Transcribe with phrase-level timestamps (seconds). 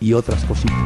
[0.00, 0.76] y otras cositas.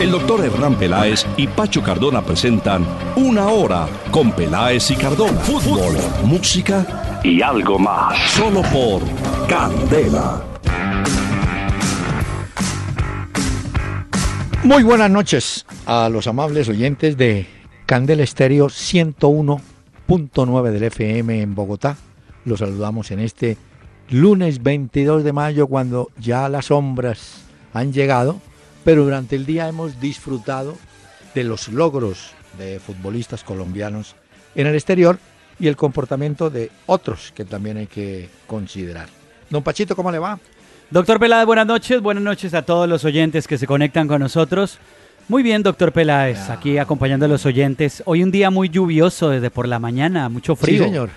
[0.00, 5.38] El doctor Hernán Peláez y Pacho Cardona presentan Una Hora con Peláez y Cardona.
[5.40, 8.18] Fútbol, música y algo más.
[8.30, 9.02] Solo por
[9.48, 10.42] Candela.
[14.64, 17.46] Muy buenas noches a los amables oyentes de
[17.84, 21.96] Candela Estéreo 101.9 del FM en Bogotá.
[22.44, 23.56] Los saludamos en este
[24.08, 27.41] lunes 22 de mayo cuando ya las sombras
[27.72, 28.40] han llegado,
[28.84, 30.76] pero durante el día hemos disfrutado
[31.34, 34.14] de los logros de futbolistas colombianos
[34.54, 35.18] en el exterior
[35.58, 39.08] y el comportamiento de otros que también hay que considerar.
[39.48, 40.38] Don Pachito, ¿cómo le va?
[40.90, 42.02] Doctor Peláez, buenas noches.
[42.02, 44.78] Buenas noches a todos los oyentes que se conectan con nosotros.
[45.28, 48.02] Muy bien, doctor Peláez, aquí acompañando a los oyentes.
[48.06, 50.78] Hoy un día muy lluvioso desde por la mañana, mucho frío.
[50.78, 51.10] Sí, señor.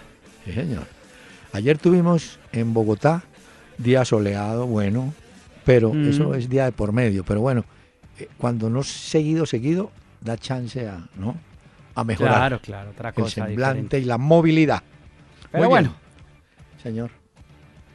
[0.46, 0.84] Sí, señor.
[1.52, 3.24] Ayer tuvimos en Bogotá
[3.78, 5.14] día soleado, bueno,
[5.66, 6.10] pero Mm.
[6.10, 7.24] eso es día de por medio.
[7.26, 7.66] Pero bueno,
[8.20, 9.92] eh, cuando no es seguido, seguido,
[10.22, 11.36] da chance a, ¿no?
[11.96, 14.00] a mejorar Claro, claro, otra el semblante diferente.
[14.00, 14.84] y la movilidad.
[15.52, 15.70] Pero Muy bien.
[15.70, 15.96] bueno,
[16.84, 17.10] Señor,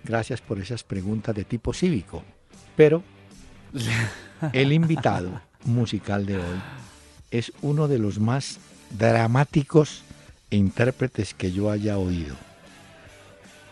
[0.04, 2.22] gracias por esas preguntas de tipo cívico.
[2.76, 3.02] Pero
[4.52, 6.60] el invitado musical de hoy
[7.30, 8.58] es uno de los más
[8.98, 10.02] dramáticos
[10.50, 12.34] intérpretes que yo haya oído.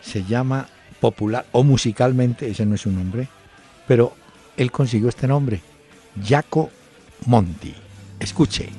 [0.01, 0.67] Se llama
[1.01, 3.27] popular o musicalmente, ese no es su nombre,
[3.89, 4.13] pero
[4.55, 5.59] él consiguió este nombre,
[6.23, 6.69] Jaco
[7.25, 7.73] Monti.
[8.19, 8.69] Escuche.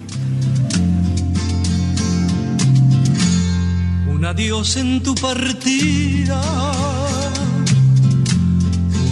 [4.08, 6.40] Un adiós en tu partida,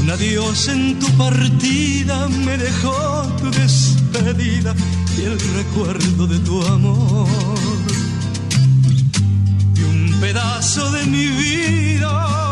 [0.00, 4.76] un adiós en tu partida me dejó tu despedida
[5.18, 7.26] y el recuerdo de tu amor.
[9.74, 12.47] Y un pedazo de mi vida,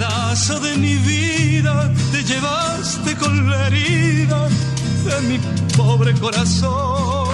[0.00, 5.38] pedazo de mi vida te llevaste con la herida de mi
[5.76, 7.28] pobre corazón.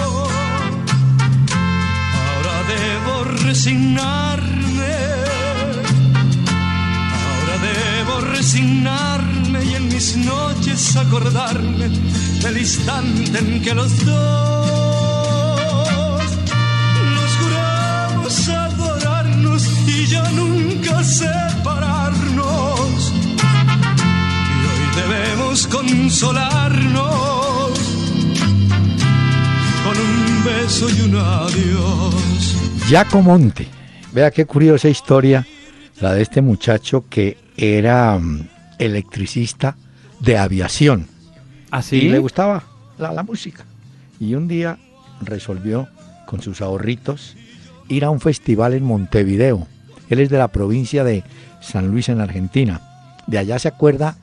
[2.27, 4.95] Ahora debo resignarme.
[7.27, 11.87] Ahora debo resignarme y en mis noches acordarme
[12.43, 16.21] del instante en que los dos
[17.15, 21.86] nos juramos adorarnos y ya nunca separarnos.
[25.07, 27.79] Debemos consolarnos
[29.83, 32.55] con un beso y un adiós.
[32.89, 33.67] Jaco Monte.
[34.13, 35.45] Vea qué curiosa historia
[36.01, 38.47] la de este muchacho que era mm,
[38.79, 39.75] electricista
[40.19, 41.07] de aviación
[41.71, 41.97] así.
[41.97, 42.63] y le gustaba
[42.97, 43.65] la, la música.
[44.19, 44.77] Y un día
[45.21, 45.87] resolvió
[46.25, 47.35] con sus ahorritos
[47.87, 49.67] ir a un festival en Montevideo.
[50.09, 51.23] Él es de la provincia de
[51.61, 52.81] San Luis en Argentina.
[53.27, 54.17] De allá se acuerda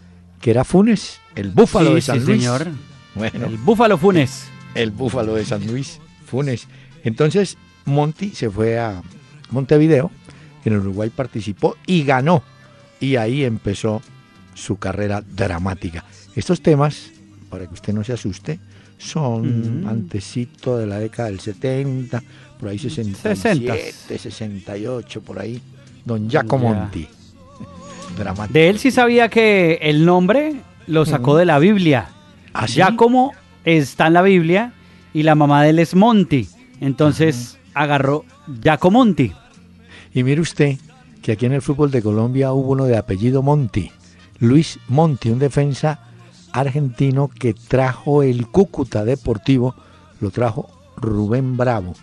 [0.44, 2.42] que era Funes, el búfalo Sí, de San sí, Luis.
[2.42, 2.66] señor.
[3.14, 4.44] Bueno, El Búfalo Funes.
[4.74, 6.68] el búfalo de San Luis, Funes.
[7.02, 7.56] Entonces,
[7.86, 9.00] Monty se fue a
[9.48, 10.10] Montevideo,
[10.66, 12.42] en Uruguay participó y ganó.
[13.00, 14.02] Y ahí empezó
[14.52, 16.04] su carrera dramática.
[16.36, 17.06] Estos temas,
[17.48, 18.60] para que usted no se asuste,
[18.98, 19.88] son Mm.
[19.88, 22.22] antecito de la década del 70,
[22.60, 25.62] por ahí 67, 68, por ahí.
[26.04, 26.80] Don Giacomo Ya.
[28.16, 28.52] Dramático.
[28.52, 32.08] De él sí sabía que el nombre lo sacó de la Biblia.
[32.52, 32.74] ¿Ah, sí?
[32.74, 33.32] Giacomo
[33.64, 34.72] está en la Biblia
[35.12, 36.48] y la mamá de él es Monti.
[36.80, 38.24] Entonces agarró
[38.62, 39.32] Giacomonti.
[40.12, 40.76] Y mire usted
[41.22, 43.90] que aquí en el fútbol de Colombia hubo uno de apellido Monti,
[44.38, 46.00] Luis Monti, un defensa
[46.52, 49.74] argentino que trajo el Cúcuta Deportivo,
[50.20, 51.94] lo trajo Rubén Bravo.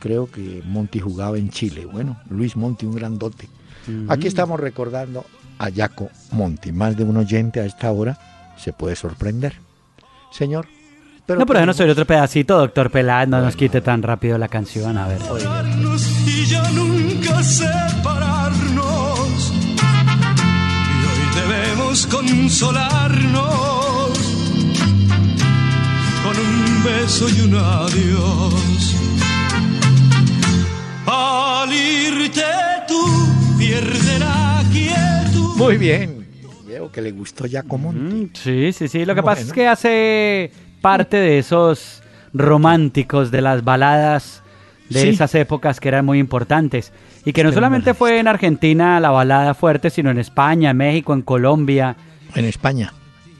[0.00, 1.84] Creo que Monti jugaba en Chile.
[1.84, 3.48] Bueno, Luis Monti, un grandote.
[4.08, 5.24] Aquí estamos recordando
[5.60, 6.72] a Jaco Monti.
[6.72, 8.18] Más de un oyente a esta hora
[8.56, 9.54] se puede sorprender.
[10.32, 10.66] Señor.
[11.28, 13.28] no, pero tenemos- oír otro pedacito, doctor Peláez.
[13.28, 14.96] No nos quite tan rápido la canción.
[14.98, 15.20] A ver.
[16.26, 19.52] Y ya nunca separarnos.
[20.96, 24.18] Y hoy debemos consolarnos
[26.24, 28.94] con un beso y un adiós.
[31.06, 32.42] Al irte
[32.88, 33.00] tú
[33.58, 34.49] pierde la quietud.
[35.60, 36.26] Muy bien.
[36.66, 38.00] Veo que le gustó Jaco Monti.
[38.00, 39.04] Mm, sí, sí, sí.
[39.04, 42.02] Lo que pasa es que hace parte de esos
[42.32, 44.42] románticos de las baladas
[44.88, 46.92] de esas épocas que eran muy importantes.
[47.24, 51.22] Y que no solamente fue en Argentina la balada fuerte, sino en España, México, en
[51.22, 51.96] Colombia.
[52.34, 52.92] En España.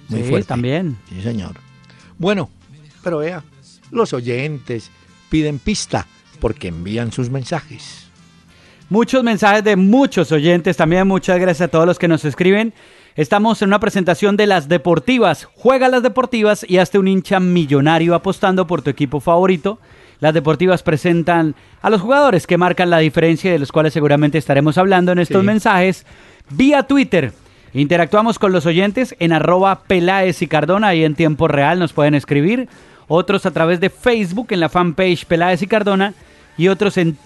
[0.09, 0.97] Muy sí, también.
[1.09, 1.55] Sí, señor.
[2.19, 2.51] Bueno,
[3.03, 3.43] pero vea,
[3.91, 4.91] los oyentes
[5.29, 6.07] piden pista
[6.41, 8.10] porque envían sus mensajes.
[8.91, 12.73] Muchos mensajes de muchos oyentes, también muchas gracias a todos los que nos escriben.
[13.15, 15.47] Estamos en una presentación de las deportivas.
[15.55, 19.79] Juega las deportivas y hazte un hincha millonario apostando por tu equipo favorito.
[20.19, 24.77] Las deportivas presentan a los jugadores que marcan la diferencia, de los cuales seguramente estaremos
[24.77, 26.05] hablando en estos mensajes,
[26.51, 27.33] vía Twitter.
[27.73, 32.17] Interactuamos con los oyentes en arroba Peláez y Cardona, y en tiempo real nos pueden
[32.17, 32.69] escribir.
[33.07, 36.13] Otros a través de Facebook en la fanpage Peláez y Cardona
[36.57, 37.17] y otros en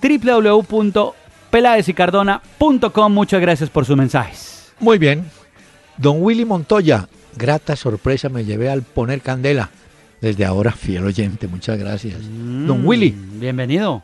[1.54, 3.12] www.pelaezycardona.com.
[3.12, 4.72] Muchas gracias por sus mensajes.
[4.80, 5.24] Muy bien.
[5.96, 9.70] Don Willy Montoya, grata sorpresa me llevé al poner candela.
[10.20, 12.20] Desde ahora, fiel oyente, muchas gracias.
[12.20, 13.14] Don mm, Willy.
[13.34, 14.02] Bienvenido.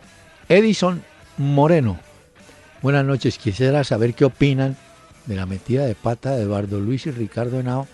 [0.48, 1.02] Edison
[1.38, 1.98] Moreno.
[2.82, 3.38] Buenas noches.
[3.38, 4.76] Quisiera saber qué opinan
[5.26, 7.88] de la metida de pata de Eduardo Luis y Ricardo Henao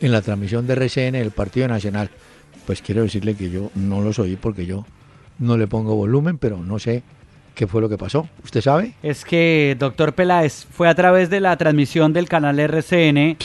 [0.00, 2.10] en la transmisión de RCN del Partido Nacional.
[2.66, 4.86] Pues quiero decirle que yo no los oí porque yo
[5.38, 7.02] no le pongo volumen, pero no sé
[7.54, 8.28] qué fue lo que pasó.
[8.44, 8.94] ¿Usted sabe?
[9.02, 13.36] Es que, doctor Peláez, fue a través de la transmisión del canal RCN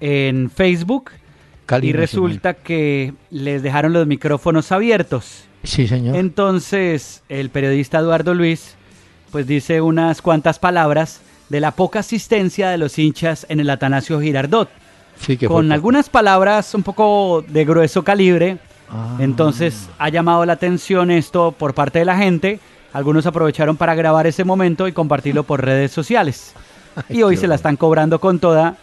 [0.00, 1.10] en Facebook
[1.82, 5.44] y resulta que les dejaron los micrófonos abiertos.
[5.64, 6.16] Sí, señor.
[6.16, 8.76] Entonces, el periodista Eduardo Luis,
[9.32, 14.20] pues dice unas cuantas palabras de la poca asistencia de los hinchas en el Atanasio
[14.20, 14.68] Girardot.
[15.18, 18.58] Sí, que con algunas palabras un poco de grueso calibre.
[18.90, 19.16] Ah.
[19.18, 22.60] Entonces ha llamado la atención esto por parte de la gente.
[22.96, 26.54] Algunos aprovecharon para grabar ese momento y compartirlo por redes sociales.
[27.10, 28.78] y hoy se la están cobrando con toda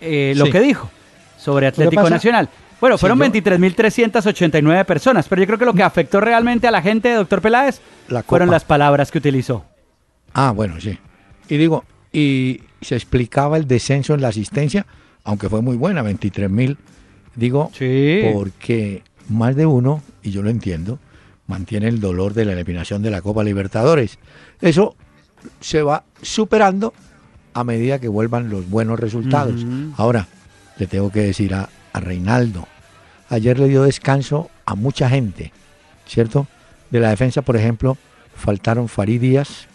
[0.00, 0.90] eh, lo que dijo
[1.36, 2.48] sobre Atlético Nacional.
[2.80, 7.12] Bueno, fueron 23.389 personas, pero yo creo que lo que afectó realmente a la gente,
[7.12, 7.82] doctor Peláez,
[8.26, 9.62] fueron las palabras que utilizó.
[10.32, 10.98] Ah, bueno, sí.
[11.50, 14.86] Y digo, y se explicaba el descenso en la asistencia,
[15.22, 16.78] aunque fue muy buena, 23.000.
[17.34, 17.70] Digo,
[18.32, 20.98] porque más de uno, y yo lo entiendo,
[21.46, 24.18] mantiene el dolor de la eliminación de la Copa Libertadores.
[24.60, 24.96] Eso
[25.60, 26.94] se va superando
[27.52, 29.64] a medida que vuelvan los buenos resultados.
[29.96, 30.26] Ahora,
[30.78, 32.66] le tengo que decir a, Reinaldo,
[33.28, 35.52] ayer le dio descanso a mucha gente,
[36.06, 36.48] ¿cierto?
[36.90, 37.96] De la defensa, por ejemplo,
[38.34, 39.68] faltaron Farid Díaz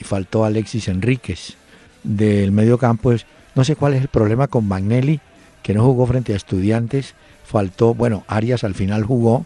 [0.00, 1.56] y faltó Alexis Enríquez.
[2.04, 3.12] Del medio campo,
[3.54, 5.20] no sé cuál es el problema con Magnelli,
[5.62, 7.14] que no jugó frente a estudiantes.
[7.44, 9.44] Faltó, bueno, Arias al final jugó.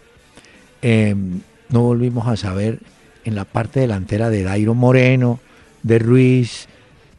[0.80, 1.40] Em,
[1.72, 2.80] no volvimos a saber
[3.24, 5.40] en la parte delantera de Dairo Moreno,
[5.82, 6.69] de Ruiz,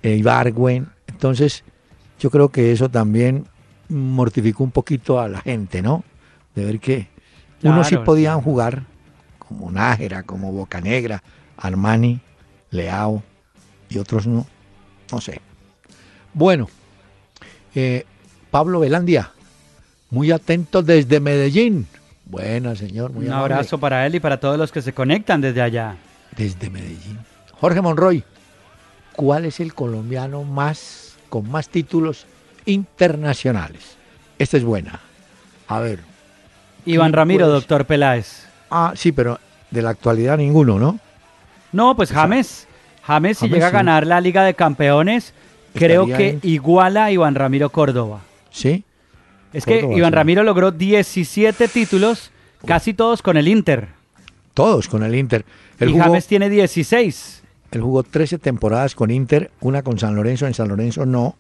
[0.04, 0.88] eh, Ibargüen.
[1.08, 1.64] Entonces,
[2.20, 3.46] yo creo que eso también
[3.90, 6.04] mortificó un poquito a la gente, ¿no?
[6.56, 7.08] De ver que
[7.64, 8.84] unos sí podían jugar,
[9.40, 11.24] como Nájera, como Bocanegra,
[11.58, 12.20] Armani,
[12.72, 13.24] Leao,
[13.90, 14.46] y otros no.
[15.12, 15.40] No sé.
[16.34, 16.68] Bueno,
[17.76, 18.06] eh,
[18.52, 19.32] Pablo Velandia,
[20.10, 21.88] muy atento desde Medellín.
[22.34, 23.12] Buena, señor.
[23.16, 25.96] Un abrazo para él y para todos los que se conectan desde allá.
[26.36, 27.20] Desde Medellín.
[27.52, 28.24] Jorge Monroy,
[29.16, 32.28] ¿cuál es el colombiano más con más títulos
[32.66, 33.98] internacionales.
[34.38, 35.00] Esta es buena.
[35.68, 36.00] A ver.
[36.86, 38.46] Iván Ramiro, doctor Peláez.
[38.70, 39.40] Ah, sí, pero
[39.72, 41.00] de la actualidad ninguno, ¿no?
[41.72, 42.68] No, pues James.
[43.04, 45.34] James, si llega a ganar la Liga de Campeones,
[45.74, 48.22] creo que iguala a Iván Ramiro Córdoba.
[48.52, 48.84] ¿Sí?
[49.54, 52.32] Es que Iván Ramiro logró 17 títulos,
[52.66, 53.90] casi todos con el Inter.
[54.54, 55.46] Todos con el Inter.
[55.80, 57.44] y James tiene 16.
[57.72, 61.36] Él jugó 13 temporadas con Inter, una con San Lorenzo, en San Lorenzo no.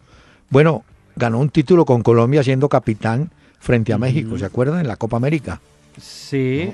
[0.50, 0.84] Bueno,
[1.15, 3.29] ganó un título con Colombia siendo capitán
[3.60, 4.79] frente a México, ¿se acuerdan?
[4.79, 5.60] En la Copa América.
[6.01, 6.72] Sí.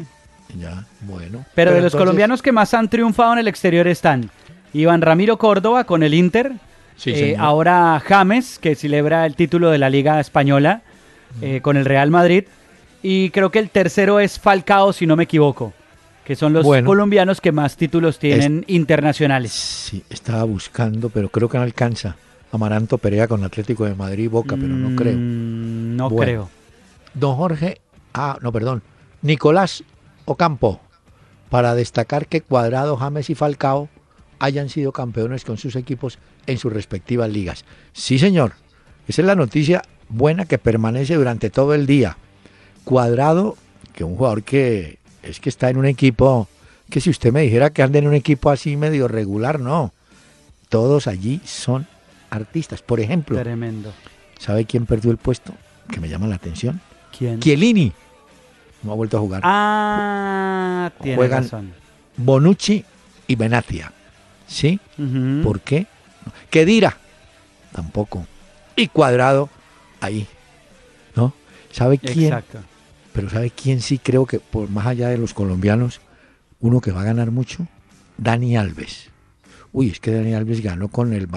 [0.57, 1.45] Ya, bueno.
[1.55, 4.31] Pero, de los colombianos que más han triunfado en el exterior están
[4.73, 6.53] Iván Ramiro Córdoba con el Inter,
[6.95, 10.81] sí, eh, ahora James, que celebra el título de la Liga Española
[11.41, 12.45] eh, con el Real Madrid,
[13.01, 15.73] y creo que el tercero es Falcao, si no me equivoco,
[16.25, 19.51] que son los colombianos que más títulos tienen internacionales.
[19.51, 22.15] Sí, estaba buscando, pero creo que no alcanza.
[22.51, 25.15] Amaranto Perea con Atlético de Madrid y Boca, pero no creo.
[25.15, 26.49] Mm, no creo.
[27.13, 27.79] Don Jorge,
[28.13, 28.81] ah, no, perdón,
[29.21, 29.83] Nicolás
[30.25, 30.79] Ocampo,
[31.49, 33.89] para destacar que Cuadrado, James y Falcao
[34.39, 36.17] hayan sido campeones con sus equipos
[36.47, 37.65] en sus respectivas ligas.
[37.93, 38.53] Sí, señor,
[39.07, 42.17] esa es la noticia buena que permanece durante todo el día.
[42.83, 43.55] Cuadrado,
[43.93, 46.47] que un jugador que es que está en un equipo,
[46.89, 49.93] que si usted me dijera que anda en un equipo así medio regular, no.
[50.69, 51.87] Todos allí son
[52.29, 52.81] artistas.
[52.81, 53.93] Por ejemplo, Tremendo.
[54.39, 55.53] ¿sabe quién perdió el puesto?
[55.91, 56.81] Que me llama la atención.
[57.17, 57.39] ¿Quién?
[57.39, 57.91] Chiellini.
[58.83, 59.41] No ha vuelto a jugar.
[59.43, 61.73] Ah, tiene Juegan razón.
[62.17, 62.85] Bonucci
[63.27, 63.91] y Benatia.
[64.47, 64.79] ¿Sí?
[65.43, 65.85] ¿Por qué?
[66.49, 66.97] ¿Qué dirá?
[67.71, 68.25] Tampoco.
[68.75, 69.49] Y Cuadrado
[70.01, 70.27] ahí.
[71.15, 71.33] ¿No?
[71.71, 72.25] ¿Sabe quién?
[72.25, 72.59] Exacto.
[73.13, 76.01] Pero ¿sabe quién sí creo que por más allá de los colombianos,
[76.59, 77.67] uno que va a ganar mucho?
[78.17, 79.09] Dani Alves.
[79.71, 81.27] Uy, es que Dani Alves ganó con el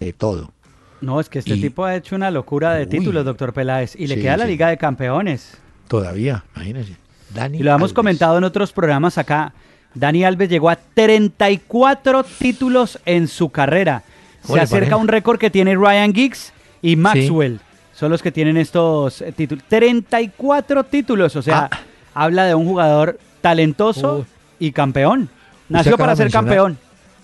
[0.00, 0.52] de todo.
[1.00, 4.20] No, es que este tipo ha hecho una locura de títulos, doctor Peláez, y le
[4.20, 5.58] queda la Liga de Campeones.
[5.88, 6.96] Todavía, imagínese.
[7.34, 9.52] Dani y lo hemos comentado en otros programas acá.
[9.94, 14.02] Dani Alves llegó a 34 títulos en su carrera.
[14.42, 17.60] Se acerca a un récord que tiene Ryan Giggs y Maxwell.
[17.96, 19.64] Son los que tienen estos eh, títulos.
[19.68, 21.80] 34 títulos, o sea, ah.
[22.12, 24.26] habla de un jugador talentoso
[24.58, 25.30] y campeón.
[25.70, 26.78] Nació para ser campeón.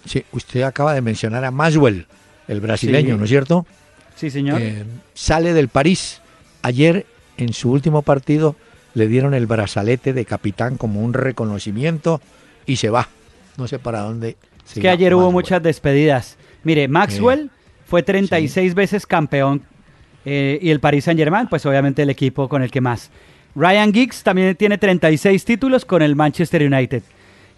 [0.06, 2.06] Sí, usted acaba de mencionar a Maxwell,
[2.48, 3.66] el brasileño, ¿no es cierto?
[4.16, 4.62] Sí, señor.
[4.62, 6.22] Eh, sale del París.
[6.62, 7.04] Ayer,
[7.36, 8.56] en su último partido,
[8.94, 12.22] le dieron el brazalete de capitán como un reconocimiento
[12.64, 13.08] y se va.
[13.58, 14.38] No sé para dónde.
[14.66, 16.38] Es que ayer hubo muchas despedidas.
[16.64, 17.50] Mire, Maxwell
[17.86, 19.62] fue 36 veces campeón
[20.24, 23.10] eh, y el Paris Saint Germain, pues obviamente el equipo con el que más.
[23.54, 27.02] Ryan Giggs también tiene 36 títulos con el Manchester United.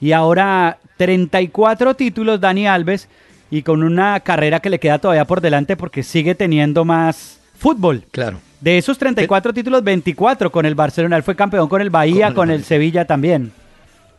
[0.01, 3.09] Y ahora 34 títulos Dani Alves
[3.51, 8.05] y con una carrera que le queda todavía por delante porque sigue teniendo más fútbol.
[8.11, 8.39] Claro.
[8.61, 11.17] De esos 34 títulos, 24 con el Barcelona.
[11.17, 13.53] Él fue campeón con el Bahía, con el, Sevilla también.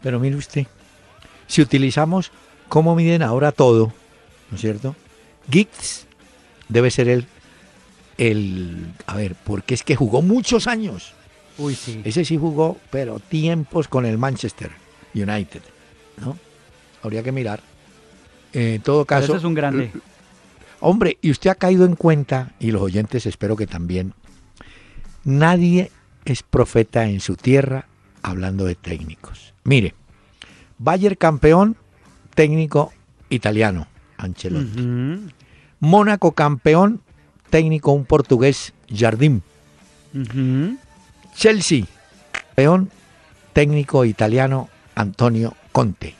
[0.02, 0.68] Pero mire usted,
[1.48, 2.32] si utilizamos
[2.70, 3.92] cómo miden ahora todo,
[4.52, 4.96] ¿no es cierto?
[5.50, 6.06] Giggs
[6.70, 7.26] debe ser el,
[8.18, 11.14] el, a ver, porque es que jugó muchos años.
[11.58, 12.02] Uy, sí.
[12.04, 14.72] Ese sí jugó, pero tiempos con el Manchester
[15.14, 15.62] United,
[16.18, 16.38] ¿no?
[17.02, 17.62] Habría que mirar.
[18.54, 19.26] En todo caso.
[19.26, 19.92] ese es un grande.
[20.80, 24.14] Hombre, y usted ha caído en cuenta, y los oyentes espero que también,
[25.26, 25.92] Nadie
[26.24, 27.88] es profeta en su tierra
[28.22, 29.56] hablando de técnicos.
[29.64, 29.96] Mire,
[30.78, 31.78] Bayer campeón,
[32.36, 32.94] técnico
[33.30, 35.32] italiano, Ancelotti.
[35.80, 37.02] Mónaco campeón,
[37.56, 39.40] técnico un portugués, Jardim.
[41.38, 41.86] Chelsea,
[42.34, 42.92] campeón,
[43.54, 46.16] técnico italiano, Antonio Conte.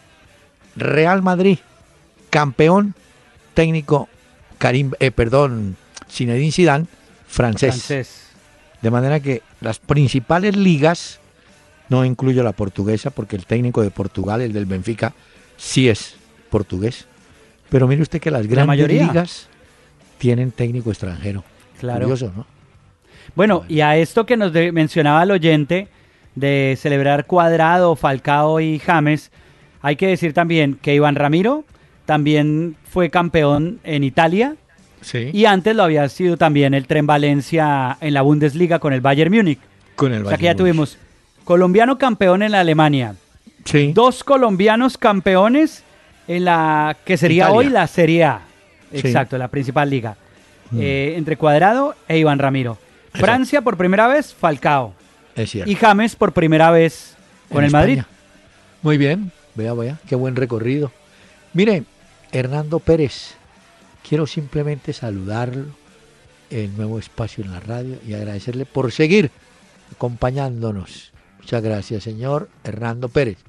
[0.78, 1.58] Real Madrid,
[2.30, 2.96] campeón,
[3.54, 4.08] técnico,
[4.60, 5.76] Karim, eh, perdón,
[6.10, 6.86] Zinedine Zidane,
[7.28, 7.84] francés.
[7.84, 8.28] francés.
[8.82, 11.20] De manera que las principales ligas,
[11.90, 15.14] no incluyo la portuguesa, porque el técnico de Portugal, el del Benfica,
[15.58, 16.16] sí es
[16.50, 17.08] portugués.
[17.68, 19.50] Pero mire usted que las grandes ligas
[20.26, 21.44] tienen técnico extranjero.
[21.80, 22.02] Claro.
[22.02, 22.48] Curioso, ¿no?
[23.36, 25.88] Bueno, y a esto que nos mencionaba el oyente
[26.34, 29.32] de celebrar Cuadrado, Falcao y James,
[29.84, 31.64] hay que decir también que Iván Ramiro
[32.06, 34.56] también fue campeón en Italia
[35.14, 39.32] y antes lo había sido también el Tren Valencia en la Bundesliga con el Bayern
[39.32, 39.60] Múnich.
[39.96, 40.98] Con el o sea que ya tuvimos
[41.44, 43.16] colombiano campeón en la Alemania.
[43.64, 43.92] Sí.
[43.94, 45.84] Dos colombianos campeones
[46.28, 48.42] en la que sería hoy la Serie A.
[49.00, 50.16] Exacto, la principal liga.
[50.72, 50.80] Mm.
[50.82, 52.78] Eh, entre Cuadrado e Iván Ramiro.
[53.14, 54.94] Francia por primera vez, Falcao.
[55.36, 55.72] Es cierto.
[55.72, 57.16] Y James por primera vez
[57.52, 58.02] con el Madrid.
[58.82, 60.92] Muy bien, vea, vea, qué buen recorrido.
[61.54, 61.84] Mire,
[62.32, 63.36] Hernando Pérez,
[64.08, 65.66] Quiero simplemente saludarlo
[66.52, 69.32] en nuevo espacio en la radio y agradecerle por seguir
[69.92, 71.12] acompañándonos.
[71.40, 73.40] Muchas gracias, señor Hernando Pérez.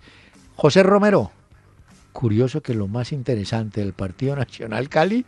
[0.55, 1.31] José Romero,
[2.15, 5.26] curioso que lo más interesante del Partido Nacional Cali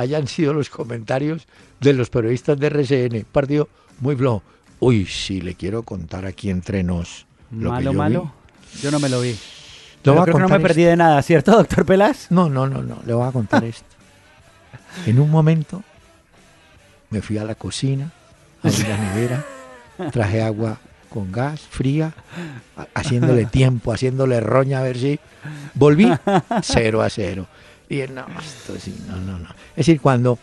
[0.00, 1.46] hayan sido los comentarios
[1.80, 3.26] de los periodistas de RCN.
[3.30, 3.68] Partido
[4.00, 4.42] muy flojo.
[4.80, 7.26] Uy, sí, le quiero contar aquí entre nos.
[7.50, 8.32] malo, malo.
[8.82, 9.36] Yo no me lo vi.
[10.02, 12.28] Yo creo que no me perdí de nada, ¿cierto, doctor Pelas?
[12.30, 12.98] No, no, no, no.
[13.04, 13.84] Le voy a contar esto.
[15.06, 15.84] En un momento
[17.10, 18.10] me fui a la cocina,
[18.62, 19.44] abrí la nevera,
[20.12, 20.78] traje agua
[21.08, 22.12] con gas, fría,
[22.94, 25.20] haciéndole tiempo, haciéndole roña a ver si
[25.74, 26.10] volví
[26.62, 27.46] cero a cero.
[27.90, 29.48] Y no, esto sí, no, no, no.
[29.70, 30.38] Es decir, cuando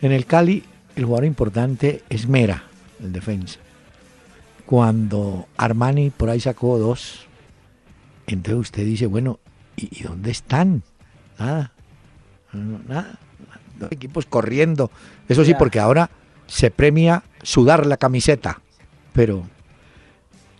[0.00, 0.62] en el Cali
[0.94, 2.62] el jugador importante es Mera,
[3.02, 3.58] el defensa.
[4.64, 7.26] Cuando Armani por ahí sacó dos,
[8.28, 9.40] entonces usted dice, bueno,
[9.76, 10.84] ¿y, dónde están?
[11.36, 11.72] Nada,
[12.52, 13.18] nada
[13.90, 14.90] equipos corriendo.
[15.28, 16.10] Eso sí, porque ahora
[16.46, 18.60] se premia sudar la camiseta,
[19.12, 19.42] pero...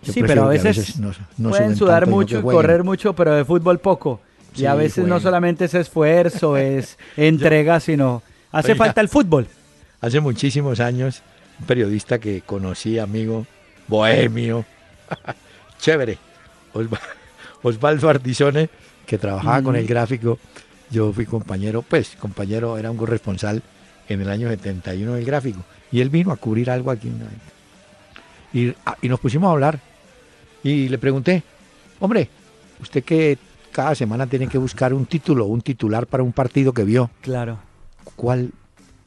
[0.02, 1.12] Sí, pero a veces, no,
[1.48, 4.20] pueden sudar mucho y correr mucho, pero de fútbol poco.
[4.54, 9.46] Y a veces no solamente es esfuerzo, es entrega, sino hace falta el fútbol.
[10.00, 11.22] Hace muchísimos años,
[11.60, 13.46] un periodista que conocí, amigo,
[13.88, 14.64] bohemio,
[15.78, 16.18] chévere,
[17.62, 18.68] Osvaldo Ardizone,
[19.06, 20.38] que trabajaba con el gráfico
[20.90, 23.62] yo fui compañero, pues compañero, era un corresponsal
[24.08, 25.60] en el año 71 del gráfico.
[25.90, 27.10] Y él vino a cubrir algo aquí.
[28.52, 29.80] Y, y nos pusimos a hablar.
[30.62, 31.42] Y le pregunté,
[32.00, 32.28] hombre,
[32.80, 33.38] ¿usted qué,
[33.74, 37.10] cada semana tiene que buscar un título, un titular para un partido que vio.
[37.22, 37.58] Claro.
[38.14, 38.52] ¿Cuál?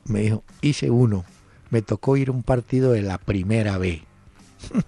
[0.04, 1.24] Me dijo, hice uno.
[1.70, 4.04] Me tocó ir a un partido de la primera B.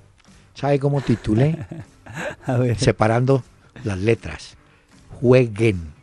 [0.54, 1.66] ¿Sabe cómo titulé?
[2.46, 2.78] a ver.
[2.78, 3.42] Separando
[3.86, 4.58] las letras.
[5.22, 5.94] Jueguen.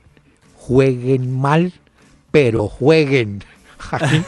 [0.55, 1.75] Jueguen mal,
[2.31, 3.45] pero jueguen.
[3.91, 4.23] Aquí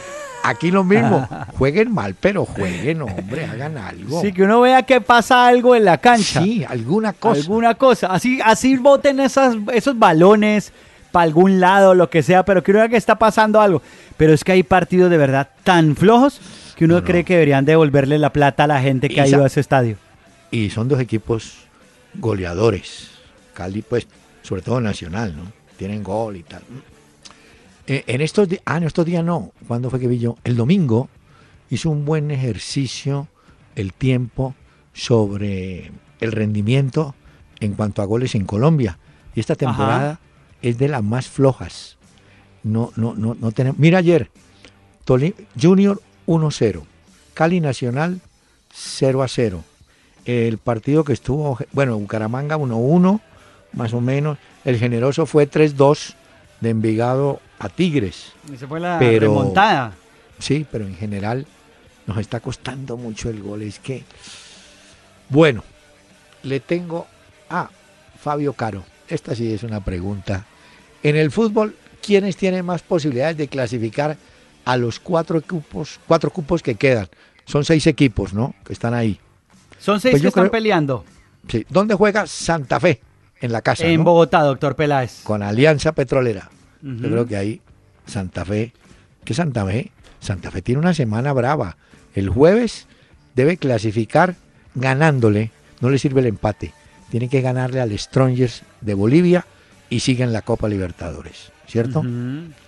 [0.71, 1.27] lo mismo,
[1.57, 4.21] jueguen mal, pero jueguen, hombre, hagan algo.
[4.21, 6.41] Sí, que uno vea que pasa algo en la cancha.
[6.41, 7.41] Sí, alguna cosa.
[7.41, 8.07] Alguna cosa.
[8.07, 10.71] Así, así boten esas, esos balones
[11.11, 13.81] para algún lado, lo que sea, pero que uno vea que está pasando algo.
[14.17, 16.39] Pero es que hay partidos de verdad tan flojos
[16.75, 19.47] que uno cree que deberían devolverle la plata a la gente que ha ido a
[19.47, 19.97] ese estadio.
[20.51, 21.65] Y son dos equipos
[22.15, 23.09] goleadores.
[23.53, 24.07] Cali, pues,
[24.41, 25.43] sobre todo Nacional, ¿no?
[25.77, 26.61] Tienen gol y tal.
[27.89, 30.37] Eh, en estos días, ah, en estos días no, ¿cuándo fue que vi yo?
[30.43, 31.09] El domingo
[31.71, 33.27] hizo un buen ejercicio
[33.75, 34.53] el tiempo
[34.93, 37.15] sobre el rendimiento
[37.59, 38.99] en cuanto a goles en Colombia.
[39.33, 40.19] Y esta temporada
[40.61, 41.97] es de las más flojas.
[42.61, 43.79] No, no, no, no tenemos.
[43.79, 44.29] Mira ayer,
[45.59, 46.83] Junior 1-0,
[47.33, 48.21] Cali Nacional
[48.71, 49.63] 0 0.
[50.25, 53.19] El partido que estuvo, bueno, Bucaramanga 1-1,
[53.73, 54.37] más o menos.
[54.63, 56.13] El generoso fue 3-2
[56.61, 58.33] de Envigado a Tigres.
[58.57, 59.93] se fue la remontada.
[60.39, 61.45] Sí, pero en general
[62.07, 63.61] nos está costando mucho el gol.
[63.61, 64.03] Es que,
[65.29, 65.63] bueno,
[66.43, 67.07] le tengo
[67.49, 67.69] a
[68.19, 68.83] Fabio Caro.
[69.07, 70.45] Esta sí es una pregunta.
[71.03, 74.17] En el fútbol, ¿quiénes tienen más posibilidades de clasificar
[74.65, 77.07] a los cuatro cupos, cuatro cupos que quedan?
[77.45, 78.53] Son seis equipos, ¿no?
[78.65, 79.19] Que están ahí.
[79.79, 81.03] Son seis pues que están peleando.
[81.47, 81.65] Sí.
[81.69, 83.01] ¿Dónde juega Santa Fe?
[83.41, 83.85] En la casa.
[83.85, 85.21] En Bogotá, doctor Peláez.
[85.23, 86.49] Con Alianza Petrolera.
[86.81, 87.61] Yo creo que ahí
[88.05, 88.73] Santa Fe,
[89.23, 89.91] ¿qué Santa Fe?
[90.19, 91.77] Santa Fe tiene una semana brava.
[92.15, 92.87] El jueves
[93.35, 94.35] debe clasificar
[94.75, 96.73] ganándole, no le sirve el empate.
[97.09, 99.45] Tiene que ganarle al Strongers de Bolivia
[99.89, 102.03] y sigue en la Copa Libertadores, ¿cierto?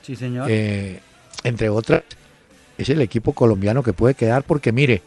[0.01, 0.47] Sí, señor.
[0.49, 0.99] Eh,
[1.43, 2.03] entre otras,
[2.77, 5.01] es el equipo colombiano que puede quedar porque mire,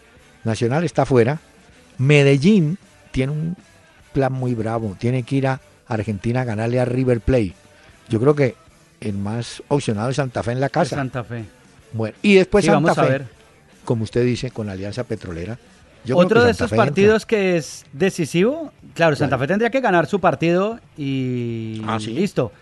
[0.44, 1.40] Nacional está afuera,
[1.98, 2.78] Medellín
[3.10, 3.56] tiene un
[4.14, 7.52] plan muy bravo, tiene que ir a Argentina a ganarle a River Plate.
[8.08, 8.54] Yo creo que
[9.00, 10.96] el más opcionado es Santa Fe en la casa.
[10.96, 11.44] Santa Fe.
[11.92, 13.22] Bueno, y después Santa Fe,
[13.84, 15.58] como usted dice, con Alianza Petrolera.
[16.12, 20.78] Otro de esos partidos que es decisivo, claro, Santa Fe tendría que ganar su partido
[20.96, 22.52] y ah, listo.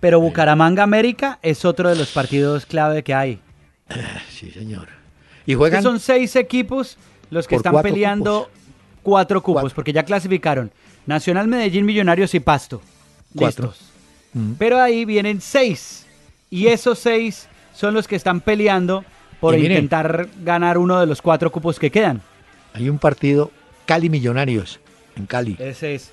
[0.00, 3.40] Pero Bucaramanga América es otro de los partidos clave que hay.
[4.30, 4.88] Sí, señor.
[5.46, 5.82] Y juegan.
[5.82, 6.96] son seis equipos
[7.30, 8.48] los que están peleando
[9.02, 10.70] cuatro cupos, porque ya clasificaron
[11.08, 12.82] Nacional, Medellín, Millonarios y Pasto.
[13.34, 13.72] Cuatro.
[14.58, 16.06] Pero ahí vienen seis.
[16.50, 19.06] Y esos seis son los que están peleando
[19.40, 22.20] por intentar ganar uno de los cuatro cupos que quedan.
[22.74, 23.50] Hay un partido
[23.86, 24.80] Cali Millonarios
[25.16, 25.56] en Cali.
[25.58, 26.10] Ese es.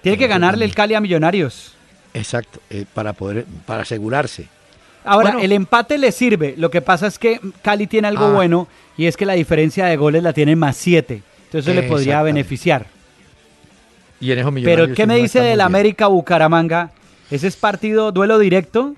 [0.00, 1.74] Tiene que ganarle el Cali a Millonarios.
[2.14, 4.48] Exacto, eh, para poder, para asegurarse.
[5.04, 6.54] Ahora, el empate le sirve.
[6.56, 8.32] Lo que pasa es que Cali tiene algo ah.
[8.32, 11.22] bueno y es que la diferencia de goles la tiene más siete.
[11.44, 12.86] Entonces le podría beneficiar.
[14.20, 16.92] Y en Pero ¿qué me dice del América Bucaramanga?
[17.30, 18.94] Ese es partido, duelo directo,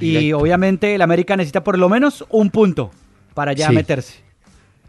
[0.00, 2.90] Y obviamente el América necesita por lo menos un punto
[3.32, 4.14] para ya meterse.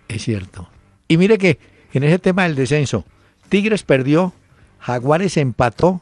[0.07, 0.67] Es cierto.
[1.07, 1.59] Y mire que
[1.93, 3.05] en ese tema del descenso,
[3.49, 4.33] Tigres perdió,
[4.79, 6.01] Jaguares empató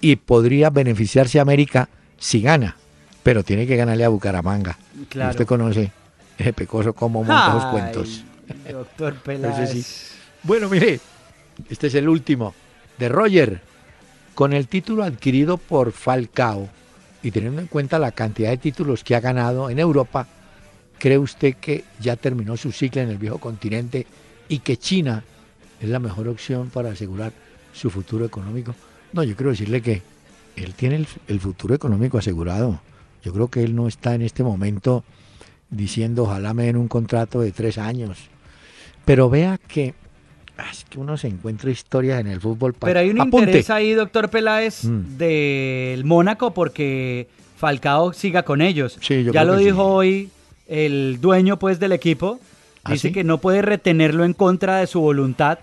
[0.00, 2.76] y podría beneficiarse América si gana.
[3.22, 4.78] Pero tiene que ganarle a Bucaramanga.
[5.10, 5.30] Claro.
[5.30, 5.92] Usted conoce
[6.38, 8.24] ese pecoso como monta los cuentos.
[8.70, 10.12] Doctor Peláez.
[10.42, 11.00] Bueno, mire,
[11.68, 12.54] este es el último
[13.00, 13.60] de Roger.
[14.34, 16.68] Con el título adquirido por Falcao
[17.22, 20.28] y teniendo en cuenta la cantidad de títulos que ha ganado en Europa,
[20.98, 24.06] ¿cree usted que ya terminó su ciclo en el viejo continente
[24.48, 25.24] y que China
[25.80, 27.32] es la mejor opción para asegurar
[27.72, 28.74] su futuro económico?
[29.12, 30.02] No, yo quiero decirle que
[30.56, 32.80] él tiene el, futuro económico asegurado.
[33.24, 35.04] Yo creo que él no está en este momento
[35.70, 38.18] diciendo ojalá me den un contrato de tres años.
[39.04, 39.94] Pero vea que
[40.70, 42.74] es que uno se encuentra historias en el fútbol.
[42.74, 45.16] Pero hay un interés ahí, doctor Peláez, mm.
[45.16, 48.98] del Mónaco porque Falcao siga con ellos.
[49.32, 50.30] ya lo dijo hoy
[50.66, 52.40] el dueño pues del equipo.
[52.82, 55.58] ¿Ah, dice que no puede retenerlo en contra de su voluntad,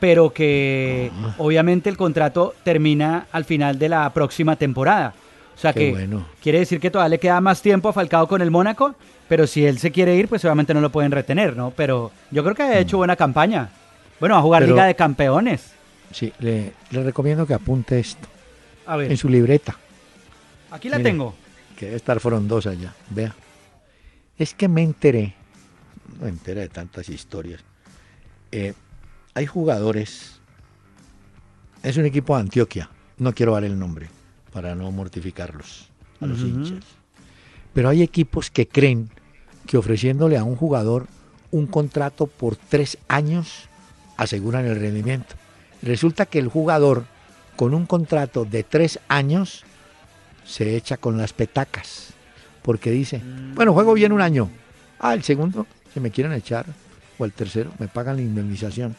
[0.00, 1.34] pero que ah.
[1.38, 5.14] obviamente el contrato termina al final de la próxima temporada.
[5.54, 6.08] O sea que
[6.42, 8.94] quiere decir que todavía le queda más tiempo a Falcao con el Mónaco,
[9.28, 11.72] pero si él se quiere ir, pues obviamente no lo pueden retener, ¿no?
[11.74, 13.00] Pero yo creo que ha hecho mm.
[13.00, 13.70] buena campaña.
[14.18, 15.72] Bueno, a jugar Liga de Campeones.
[16.12, 18.28] Sí, le, recomiendo que apunte esto.
[18.86, 19.10] A ver.
[19.10, 19.76] En su libreta.
[20.70, 21.34] Aquí la tengo.
[21.76, 22.94] Que debe estar frondosa ya.
[23.10, 23.34] Vea.
[24.38, 25.34] Es que me enteré.
[26.20, 27.62] Me enteré de tantas historias.
[28.52, 28.74] Eh,
[29.34, 30.40] hay jugadores.
[31.82, 32.88] Es un equipo de Antioquia.
[33.18, 34.08] No quiero dar el nombre.
[34.52, 36.82] para no mortificarlos a los hinchas.
[37.74, 39.10] Pero hay equipos que creen
[39.66, 41.08] que ofreciéndole a un jugador
[41.50, 43.68] un contrato por tres años
[44.16, 45.34] aseguran el rendimiento.
[45.82, 47.04] Resulta que el jugador
[47.56, 49.64] con un contrato de tres años
[50.44, 52.10] se echa con las petacas,
[52.62, 53.20] porque dice,
[53.54, 54.50] bueno, juego bien un año,
[55.00, 56.66] ah, el segundo, se me quieren echar,
[57.18, 58.94] o el tercero, me pagan la indemnización.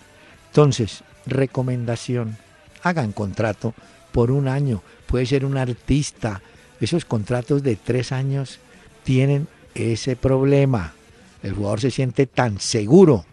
[0.48, 2.38] Entonces, recomendación,
[2.84, 3.74] hagan contrato
[4.12, 6.42] por un año, puede ser un artista,
[6.80, 8.60] esos contratos de tres años
[9.04, 10.94] tienen ese problema.
[11.44, 13.26] El jugador se siente tan seguro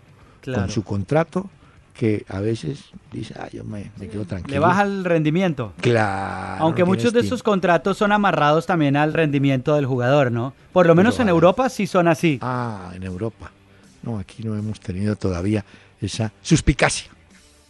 [0.45, 1.51] con su contrato
[1.95, 4.53] que a veces dice, ah, yo me, quedo tranquilo.
[4.53, 5.73] Le baja el rendimiento.
[5.81, 6.63] Claro.
[6.65, 10.55] Aunque muchos de esos contratos son amarrados también al rendimiento del jugador, ¿no?
[10.73, 12.39] Por lo menos en Europa sí son así.
[12.43, 13.53] Ah, en Europa.
[14.03, 15.65] No, aquí no hemos tenido todavía
[16.01, 17.11] esa suspicacia.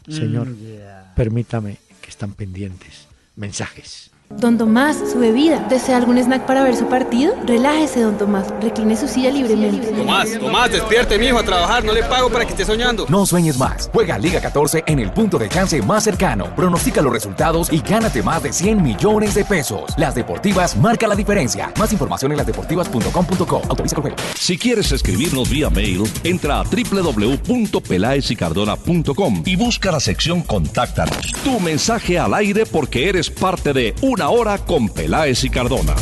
[0.09, 3.07] Señor, mm, permítame que están pendientes.
[3.37, 4.11] Mensajes.
[4.39, 5.67] Don Tomás, su bebida.
[5.71, 7.35] ¿Desea algún snack para ver su partido?
[7.47, 8.47] Relájese, don Tomás.
[8.61, 9.87] Recline su silla libremente.
[9.89, 11.85] Tomás, Tomás, despierte, mijo, a trabajar.
[11.85, 13.07] No le pago para que esté soñando.
[13.09, 13.91] No sueñes más.
[13.93, 16.55] Juega Liga 14 en el punto de chance más cercano.
[16.55, 19.95] Pronostica los resultados y gánate más de 100 millones de pesos.
[19.97, 21.73] Las Deportivas marca la diferencia.
[21.79, 23.63] Más información en lasdeportivas.com.co.
[23.69, 24.17] Autoriza el juego.
[24.37, 31.33] Si quieres escribirnos vía mail, entra a www.pelaesicardona.com y busca la sección Contáctanos.
[31.45, 35.95] Tu mensaje al aire porque eres parte de una hora con Peláez y Cardona.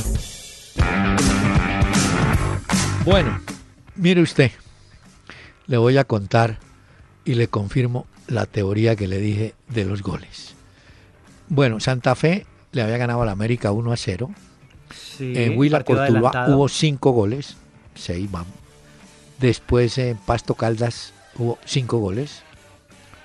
[3.04, 3.40] Bueno,
[3.96, 4.52] mire usted,
[5.66, 6.58] le voy a contar
[7.24, 10.54] y le confirmo la teoría que le dije de los goles.
[11.48, 14.30] Bueno, Santa Fe le había ganado a la América 1 a 0.
[15.18, 17.56] en Huila Cortuluá hubo 5 goles,
[17.94, 18.54] 6 vamos.
[19.38, 22.42] Después en Pasto Caldas hubo 5 goles.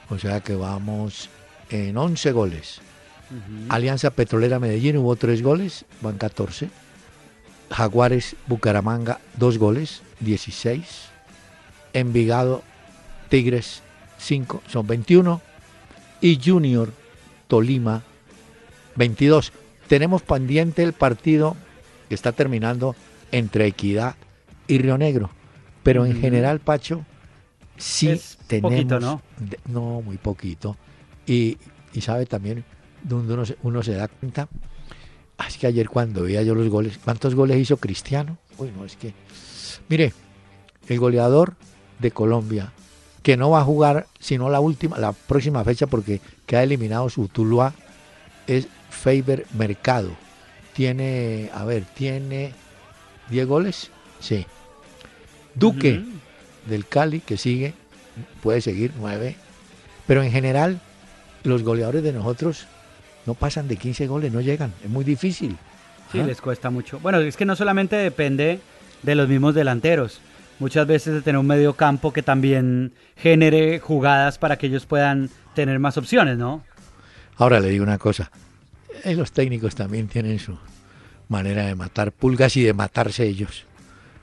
[0.10, 1.30] O sea que vamos
[1.70, 2.82] en 11 goles.
[3.70, 6.70] Alianza Petrolera Medellín hubo tres goles, van 14.
[7.70, 11.10] Jaguares Bucaramanga, dos goles, 16.
[11.94, 12.64] Envigado
[13.30, 13.82] Tigres,
[14.20, 15.42] 5, son 21.
[16.22, 16.92] Y Junior
[17.48, 18.04] Tolima,
[18.96, 19.52] 22.
[19.88, 21.56] Tenemos pendiente el partido
[22.10, 22.96] que está terminando
[23.32, 24.16] entre Equidad
[24.68, 25.30] y Río Negro.
[25.84, 27.06] Pero en general, Pacho,
[27.78, 28.72] sí tenemos.
[28.72, 29.22] Poquito, ¿no?
[29.68, 30.76] no, muy poquito.
[31.26, 31.58] Y,
[31.94, 32.66] y sabe también
[33.08, 34.48] donde uno se, da cuenta.
[35.38, 38.38] Ah, es que ayer cuando veía yo los goles, ¿cuántos goles hizo Cristiano?
[38.58, 39.14] Uy, no, es que.
[39.90, 40.14] Mire,
[40.88, 41.56] el goleador
[42.00, 42.74] de Colombia,
[43.24, 47.28] que no va a jugar sino la última, la próxima fecha porque queda eliminado su
[47.28, 47.74] Tuluá,
[48.48, 50.12] es Faber Mercado.
[50.74, 52.54] Tiene, a ver, tiene
[53.30, 54.46] 10 goles, sí.
[55.56, 56.04] Duque
[56.68, 57.74] del Cali, que sigue,
[58.44, 59.36] puede seguir 9.
[60.06, 60.80] Pero en general,
[61.44, 62.68] los goleadores de nosotros
[63.28, 65.58] no pasan de 15 goles, no llegan, es muy difícil.
[66.12, 67.00] Sí, les cuesta mucho.
[67.02, 68.62] Bueno, es que no solamente depende
[69.04, 70.22] de los mismos delanteros,
[70.60, 75.30] muchas veces de tener un medio campo que también genere jugadas para que ellos puedan
[75.54, 76.64] tener más opciones, ¿no?
[77.36, 78.32] Ahora le digo una cosa,
[79.04, 80.58] eh, los técnicos también tienen su
[81.28, 83.66] manera de matar pulgas y de matarse ellos.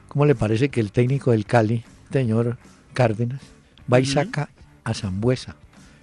[0.08, 2.56] ¿Cómo le parece que el técnico del Cali, señor
[2.94, 3.42] Cárdenas,
[3.92, 4.48] va y saca
[4.82, 5.56] a Zambuesa,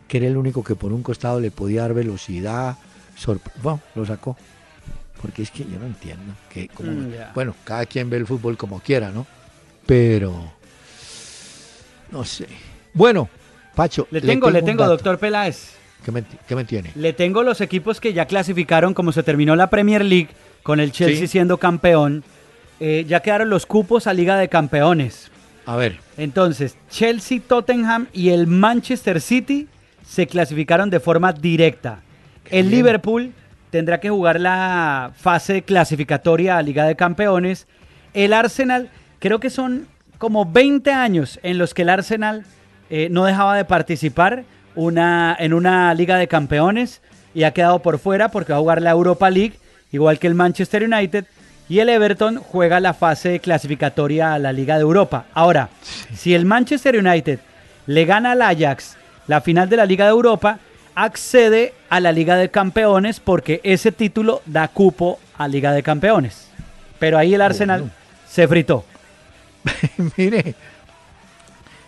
[0.07, 2.77] que era el único que por un costado le podía dar velocidad,
[3.61, 4.37] bueno, lo sacó.
[5.21, 6.33] Porque es que yo no entiendo.
[6.49, 9.27] Que como, mm, Bueno, cada quien ve el fútbol como quiera, ¿no?
[9.85, 10.51] Pero.
[12.11, 12.47] No sé.
[12.93, 13.29] Bueno,
[13.75, 14.07] Pacho.
[14.11, 15.73] Le tengo, le tengo, doctor Peláez.
[16.03, 16.11] ¿Qué
[16.55, 16.91] me, tiene?
[16.95, 20.29] Le tengo los equipos que ya clasificaron, como se terminó la Premier League,
[20.63, 22.23] con el Chelsea siendo campeón.
[22.79, 25.29] Eh, ya quedaron los cupos a Liga de Campeones.
[25.67, 25.99] A ver.
[26.17, 29.67] Entonces, Chelsea, Tottenham y el Manchester City
[30.03, 32.01] se clasificaron de forma directa.
[32.49, 33.33] El Liverpool
[33.69, 37.67] tendrá que jugar la fase clasificatoria a Liga de Campeones.
[38.13, 42.43] El Arsenal, creo que son como 20 años en los que el Arsenal
[42.89, 44.43] eh, no dejaba de participar
[44.75, 47.01] una, en una Liga de Campeones
[47.33, 49.53] y ha quedado por fuera porque va a jugar la Europa League,
[49.91, 51.25] igual que el Manchester United.
[51.69, 55.25] Y el Everton juega la fase clasificatoria a la Liga de Europa.
[55.33, 55.69] Ahora,
[56.13, 57.39] si el Manchester United
[57.87, 60.59] le gana al Ajax la final de la Liga de Europa,
[60.95, 66.47] accede a la Liga de Campeones porque ese título da cupo a Liga de Campeones.
[66.99, 67.91] Pero ahí el Arsenal
[68.27, 68.85] se fritó.
[70.17, 70.55] Mire,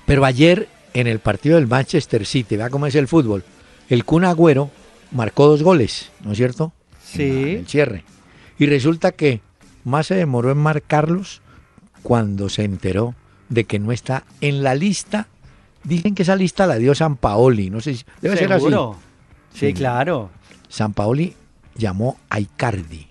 [0.05, 3.43] pero ayer en el partido del Manchester City, vea cómo es el fútbol,
[3.89, 4.69] el Kun Agüero
[5.11, 6.71] marcó dos goles, ¿no es cierto?
[7.03, 7.23] Sí.
[7.23, 8.03] En el cierre.
[8.57, 9.41] Y resulta que
[9.83, 11.41] más se demoró en marcarlos
[12.01, 13.15] cuando se enteró
[13.49, 15.27] de que no está en la lista
[15.83, 18.65] Dicen que esa lista la dio San Paoli, no sé si debe ser así.
[19.53, 20.29] Sí, claro.
[20.69, 21.35] San Paoli
[21.75, 23.07] llamó a Icardi.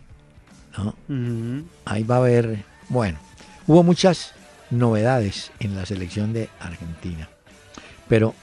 [1.85, 3.19] Ahí va a haber, bueno,
[3.67, 4.33] hubo muchas
[4.71, 7.29] novedades en la selección de Argentina,
[8.09, 8.35] pero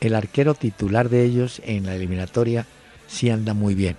[0.00, 2.66] el arquero titular de ellos en la eliminatoria
[3.06, 3.96] sí anda muy bien.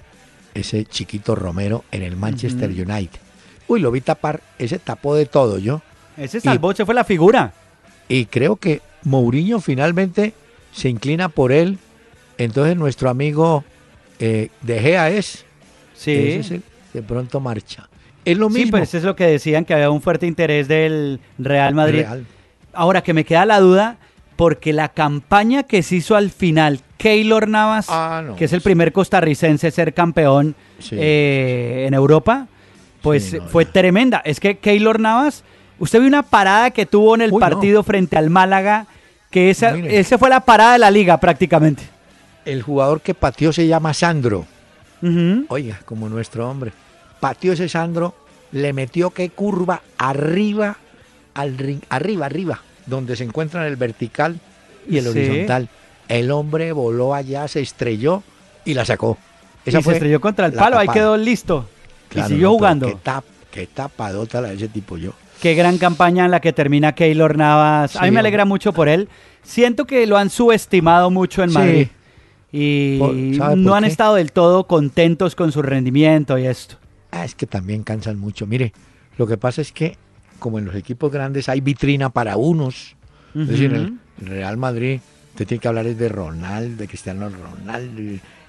[0.53, 3.19] Ese chiquito Romero en el Manchester United.
[3.67, 5.81] Uy, lo vi tapar, ese tapó de todo, yo.
[6.15, 7.53] Ese salvó, se fue la figura.
[8.07, 10.33] Y creo que Mourinho finalmente
[10.71, 11.77] se inclina por él.
[12.37, 13.63] Entonces nuestro amigo
[14.19, 15.45] eh, De Gea es.
[15.95, 16.41] Sí.
[16.93, 17.89] de pronto marcha.
[18.25, 18.65] Es lo mismo.
[18.65, 22.05] Sí, pues es lo que decían, que había un fuerte interés del Real Madrid.
[22.73, 23.97] Ahora que me queda la duda,
[24.35, 28.93] porque la campaña que se hizo al final, Keylor Navas, ah, que es el primer
[28.93, 30.55] costarricense a ser campeón
[30.91, 32.47] eh, en Europa,
[33.01, 34.21] pues fue tremenda.
[34.23, 35.43] Es que Keylor Navas,
[35.79, 38.87] usted vio una parada que tuvo en el partido frente al Málaga,
[39.31, 39.75] que esa,
[40.17, 41.83] fue la parada de la liga prácticamente.
[42.45, 44.45] El jugador que pateó se llama Sandro.
[45.47, 46.71] Oiga, como nuestro hombre.
[47.19, 48.15] Pateó ese Sandro,
[48.51, 50.77] le metió qué curva arriba,
[51.33, 54.39] al ring, arriba, arriba, donde se encuentran el vertical
[54.87, 55.69] y el horizontal.
[56.07, 58.23] El hombre voló allá, se estrelló
[58.65, 59.17] y la sacó.
[59.65, 61.67] Esa y se estrelló contra el palo, ahí quedó listo
[62.15, 62.87] y siguió jugando.
[62.87, 65.13] Qué, tap, qué tapadota la de ese tipo yo.
[65.41, 67.95] Qué gran campaña en la que termina Keylor Navas.
[67.95, 69.07] a mí me alegra mucho por él.
[69.41, 71.87] Siento que lo han subestimado mucho en Madrid.
[72.51, 72.99] Y
[73.55, 76.75] no han estado del todo contentos con su rendimiento y esto.
[77.11, 78.45] Ah, es que también cansan mucho.
[78.47, 78.73] Mire,
[79.17, 79.97] lo que pasa es que
[80.39, 82.95] como en los equipos grandes hay vitrina para unos.
[83.35, 84.99] Es decir, en el Real Madrid
[85.31, 88.01] usted tiene que hablar de Ronaldo, de Cristiano Ronaldo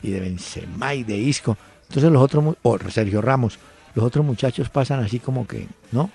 [0.02, 1.56] y de Benzema y de Isco.
[1.88, 3.58] Entonces los otros, o Sergio Ramos,
[3.94, 6.10] los otros muchachos pasan así como que, ¿no?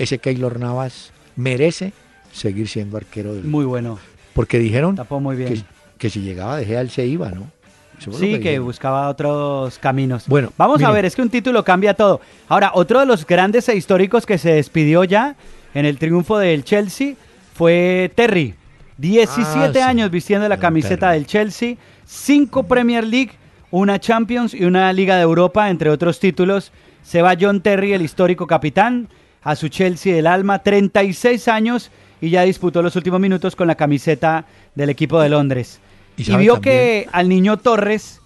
[0.00, 1.92] Ese Keylor Navas merece
[2.32, 3.44] seguir siendo arquero del...
[3.44, 3.98] Muy bueno.
[4.32, 5.62] Porque dijeron muy bien.
[5.98, 7.50] Que, si llegaba de Gea él se iba, ¿no?
[7.98, 10.26] sí, que, buscaba otros caminos.
[10.26, 12.22] Bueno, vamos a ver, es que un título cambia todo.
[12.48, 15.36] Ahora, otro de los grandes e históricos que se despidió ya
[15.74, 17.14] en el triunfo del Chelsea
[17.52, 18.54] fue Terry.
[18.96, 23.32] 17 ah, años vistiendo la camiseta del Chelsea, 5 Premier League,
[23.70, 26.72] una Champions y una Liga de Europa, entre otros títulos.
[27.02, 29.08] Se va John Terry, el histórico capitán,
[29.42, 33.74] a su Chelsea del alma, 36 años y ya disputó los últimos minutos con la
[33.74, 35.80] camiseta del equipo de Londres.
[36.16, 38.20] Y, vio que al niño Torres,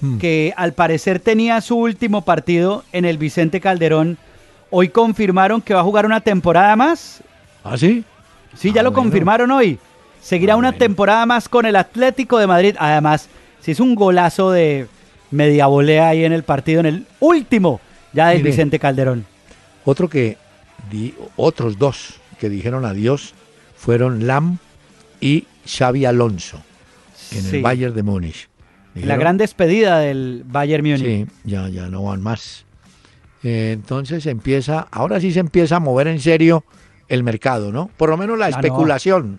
[0.00, 0.18] hmm.
[0.18, 4.18] que al parecer tenía su último partido en el Vicente Calderón,
[4.70, 7.22] hoy confirmaron que va a jugar una temporada más.
[7.64, 8.04] ¿Ah, sí?
[8.54, 9.78] Sí, ya ah, lo confirmaron hoy.
[10.20, 12.76] Seguirá ah, una temporada más con el Atlético de Madrid.
[12.78, 13.28] Además,
[13.60, 14.86] si es un golazo de
[15.30, 17.80] media volea ahí en el partido, en el último
[18.12, 19.24] ya de Vicente Calderón.
[19.84, 20.36] Otro que
[21.36, 23.34] otros dos que dijeron adiós
[23.76, 24.58] fueron Lam
[25.20, 26.62] y Xavi Alonso
[27.32, 28.48] en el Bayern de Múnich.
[28.94, 31.04] la gran despedida del Bayern Múnich.
[31.04, 32.64] Sí, ya, ya no van más.
[33.42, 36.64] Eh, entonces empieza, ahora sí se empieza a mover en serio
[37.08, 37.90] el mercado, ¿no?
[37.96, 39.38] Por lo menos la especulación.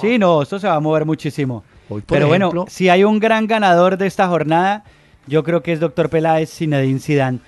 [0.00, 1.64] Sí, no, esto se va a mover muchísimo.
[2.06, 4.84] Pero bueno, si hay un gran ganador de esta jornada,
[5.26, 7.38] yo creo que es Doctor Peláez Zinedine Zidane.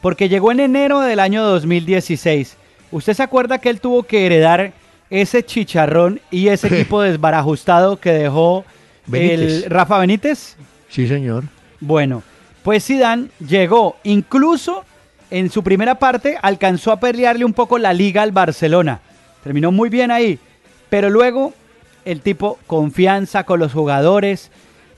[0.00, 2.56] Porque llegó en enero del año 2016.
[2.90, 4.72] ¿Usted se acuerda que él tuvo que heredar
[5.10, 8.64] ese chicharrón y ese equipo desbarajustado que dejó
[9.12, 10.56] el Rafa Benítez?
[10.88, 11.44] Sí, señor.
[11.80, 12.22] Bueno,
[12.62, 14.84] pues Zidane llegó, incluso
[15.30, 19.00] en su primera parte alcanzó a pelearle un poco la liga al Barcelona.
[19.42, 20.38] Terminó muy bien ahí,
[20.88, 21.52] pero luego
[22.04, 24.50] el tipo confianza con los jugadores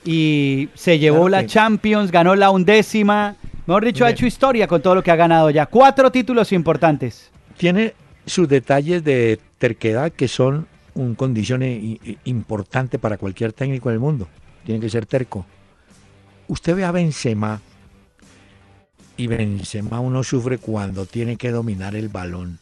[0.05, 3.35] y se llevó la Champions, ganó la undécima.
[3.65, 5.65] Mejor dicho, ha hecho historia con todo lo que ha ganado ya.
[5.65, 7.29] Cuatro títulos importantes.
[7.59, 7.93] Tiene
[8.25, 11.61] sus detalles de terquedad que son un condición
[12.23, 14.29] importante para cualquier técnico del mundo.
[14.65, 15.45] Tiene que ser terco.
[16.47, 17.59] Usted ve a Benzema
[19.17, 22.59] y Benzema uno sufre cuando tiene que dominar el balón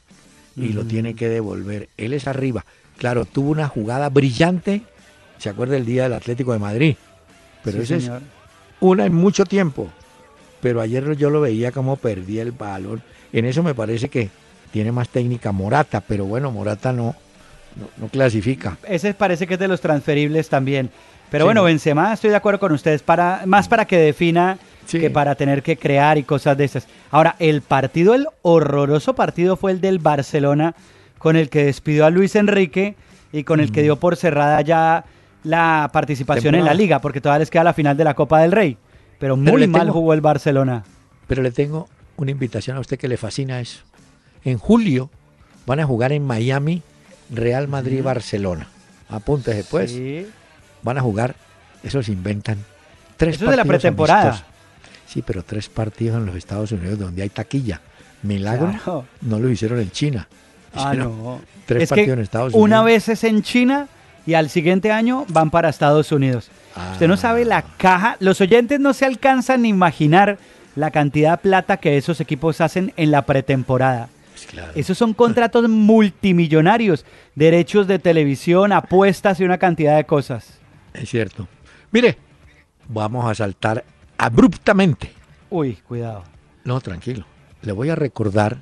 [0.56, 1.90] y lo tiene que devolver.
[1.96, 2.66] Él es arriba.
[2.98, 4.82] Claro, tuvo una jugada brillante,
[5.38, 6.96] se acuerda el día del Atlético de Madrid,
[7.64, 8.10] pero esa es
[8.80, 9.92] una en mucho tiempo.
[10.60, 13.04] Pero ayer yo lo veía como perdía el balón.
[13.32, 14.32] En eso me parece que
[14.72, 17.16] tiene más técnica Morata, pero bueno, Morata no,
[17.98, 18.78] no, clasifica.
[18.88, 20.90] Ese parece que es de los transferibles también.
[21.30, 24.58] Pero bueno, Benzema, estoy de acuerdo con ustedes, para, más para que defina
[24.90, 26.88] que para tener que crear y cosas de esas.
[27.12, 30.74] Ahora, el partido, el horroroso partido fue el del Barcelona
[31.18, 32.96] con el que despidió a Luis Enrique
[33.34, 35.04] y con el que dio por cerrada ya
[35.44, 38.52] la participación en la liga, porque todavía les queda la final de la Copa del
[38.52, 38.78] Rey.
[39.20, 40.84] Pero muy mal jugó el Barcelona.
[41.28, 43.84] Pero le tengo una invitación a usted que le fascina eso.
[44.44, 45.10] En julio
[45.66, 46.82] van a jugar en Miami
[47.30, 48.68] Real Madrid-Barcelona.
[49.10, 49.98] Apúntese pues.
[50.84, 51.36] Van a jugar,
[51.84, 52.58] eso se inventan.
[53.18, 54.44] Tres eso es de la pretemporada.
[55.08, 57.82] Sí, pero tres partidos en los Estados Unidos donde hay taquilla.
[58.24, 60.28] Milagro no lo hicieron en China.
[60.74, 61.42] Ah, no.
[61.66, 62.64] Tres partidos en Estados Unidos.
[62.64, 63.88] Una vez es en China
[64.26, 66.50] y al siguiente año van para Estados Unidos.
[66.94, 67.18] Usted no ah.
[67.18, 68.18] sabe la caja.
[68.20, 70.38] Los oyentes no se alcanzan a imaginar
[70.76, 74.10] la cantidad de plata que esos equipos hacen en la pretemporada.
[74.76, 77.06] Esos son contratos multimillonarios,
[77.36, 80.60] derechos de televisión, apuestas y una cantidad de cosas.
[80.94, 81.48] Es cierto.
[81.92, 82.18] Mire,
[82.88, 83.84] vamos a saltar
[84.18, 85.12] abruptamente.
[85.50, 86.24] Uy, cuidado.
[86.64, 87.26] No, tranquilo.
[87.62, 88.58] Le voy a recordar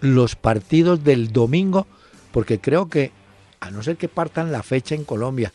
[0.00, 1.86] los partidos del domingo,
[2.32, 3.12] porque creo que,
[3.60, 5.52] a no ser que partan la fecha en Colombia,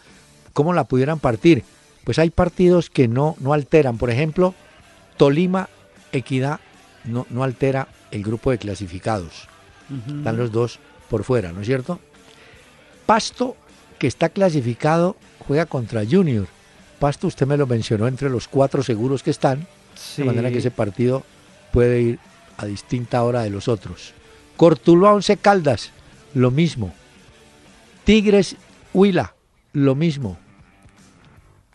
[0.53, 1.63] ¿cómo la pudieran partir?
[2.03, 3.97] Pues hay partidos que no, no alteran.
[3.97, 4.55] Por ejemplo,
[5.17, 5.69] Tolima,
[6.11, 6.59] Equidad,
[7.03, 9.48] no, no altera el grupo de clasificados.
[9.89, 11.99] Están los dos por fuera, ¿no es cierto?
[13.05, 13.57] Pasto,
[13.97, 15.15] que está clasificado,
[15.47, 16.47] juega contra Junior.
[16.99, 19.67] Pasto, usted me lo mencionó entre los cuatro seguros que están,
[20.17, 21.23] de manera que ese partido
[21.71, 22.19] puede ir
[22.57, 24.13] a distinta hora de los otros.
[24.57, 25.91] Cortuluá Once Caldas,
[26.33, 26.93] lo mismo.
[28.03, 28.57] Tigres
[28.93, 29.35] Huila,
[29.73, 30.37] lo mismo.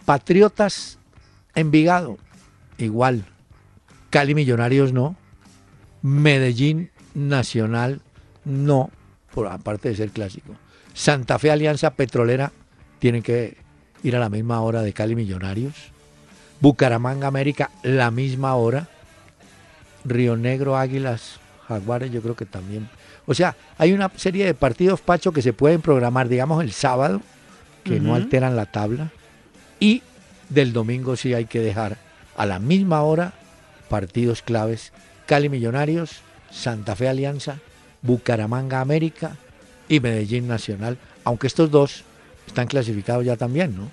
[0.05, 0.99] Patriotas
[1.55, 2.19] Envigado,
[2.79, 3.25] igual.
[4.11, 5.17] Cali Millonarios no.
[6.03, 8.03] Medellín Nacional
[8.45, 8.91] no,
[9.35, 10.55] por aparte de ser clásico.
[10.93, 12.53] Santa Fe Alianza Petrolera
[12.99, 13.57] tienen que
[14.03, 15.75] ir a la misma hora de Cali Millonarios.
[16.61, 18.89] Bucaramanga América la misma hora.
[20.05, 22.89] Río Negro Águilas Jaguares yo creo que también.
[23.27, 27.23] O sea, hay una serie de partidos, Pacho, que se pueden programar, digamos, el sábado,
[27.83, 29.11] que no alteran la tabla.
[29.81, 30.03] Y
[30.51, 31.97] del domingo sí hay que dejar
[32.37, 33.33] a la misma hora
[33.89, 34.93] partidos claves.
[35.27, 37.59] Cali Millonarios, Santa Fe Alianza,
[38.05, 39.37] Bucaramanga América
[39.89, 42.05] y Medellín Nacional, aunque estos dos
[42.47, 43.89] están clasificados ya también, ¿no?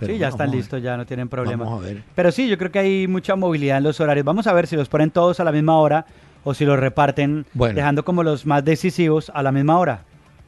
[0.00, 1.64] sí, ya están listos, ya no tienen problema.
[1.64, 2.02] Vamos a ver.
[2.14, 4.24] Pero sí, yo creo que hay mucha movilidad en los horarios.
[4.24, 6.06] Vamos a ver si los ponen todos a la misma hora
[6.44, 10.04] o si los reparten dejando como los más decisivos a la misma hora.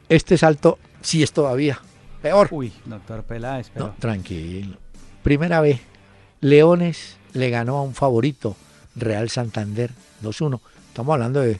[0.07, 1.79] Este salto sí es todavía
[2.21, 2.47] peor.
[2.51, 3.93] Uy, doctor Peláez, pero...
[3.99, 4.77] tranquilo.
[5.23, 5.81] Primera vez,
[6.41, 8.55] Leones le ganó a un favorito,
[8.95, 9.91] Real Santander,
[10.23, 10.59] 2-1.
[10.87, 11.59] Estamos hablando de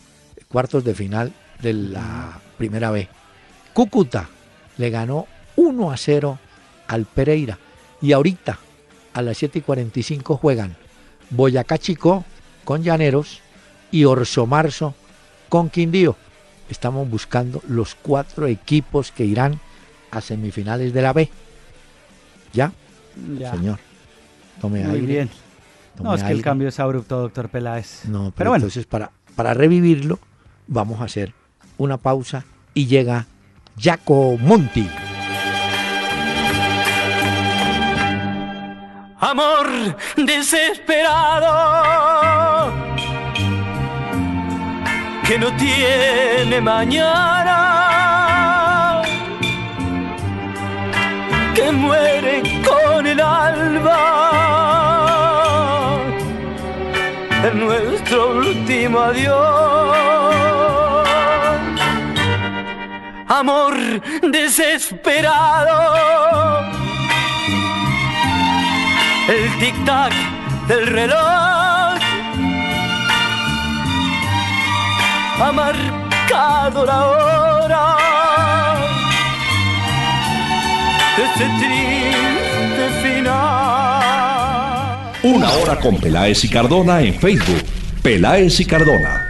[0.50, 1.32] cuartos de final
[1.62, 3.08] de la primera B.
[3.74, 4.28] Cúcuta
[4.78, 6.40] le ganó 1 a 0
[6.88, 7.60] al Pereira.
[8.02, 8.58] Y ahorita,
[9.14, 10.76] a las 7 y 45, juegan
[11.30, 12.26] Boyacá Chico
[12.64, 13.42] con Llaneros
[13.92, 14.96] y Orso Marzo
[15.50, 16.16] con Quindío.
[16.70, 19.60] Estamos buscando los cuatro equipos que irán
[20.12, 21.30] a semifinales de la B.
[22.54, 22.72] ¿Ya?
[23.38, 23.52] ya.
[23.52, 23.80] Señor.
[24.62, 25.30] Tome Muy bien.
[26.02, 28.06] no, es que el cambio es abrupto, doctor Peláez.
[28.06, 28.66] No, pero, bueno.
[28.66, 30.20] entonces para para revivirlo,
[30.70, 31.34] vamos a hacer
[31.78, 33.26] una pausa y llega
[33.78, 34.88] Jaco Monti.
[39.20, 39.68] Amor
[40.16, 41.50] desesperado
[45.28, 47.56] que no tiene mañana,
[51.54, 54.20] que muere con el alba
[57.44, 60.49] en nuestro último adiós.
[63.30, 63.76] Amor
[64.24, 65.78] desesperado,
[69.28, 70.12] el tic-tac
[70.68, 72.00] del reloj
[75.42, 77.98] ha marcado la hora
[81.16, 84.02] de ese triste final.
[85.22, 87.64] Una hora con Peláez y Cardona en Facebook.
[88.02, 89.29] Peláez y Cardona.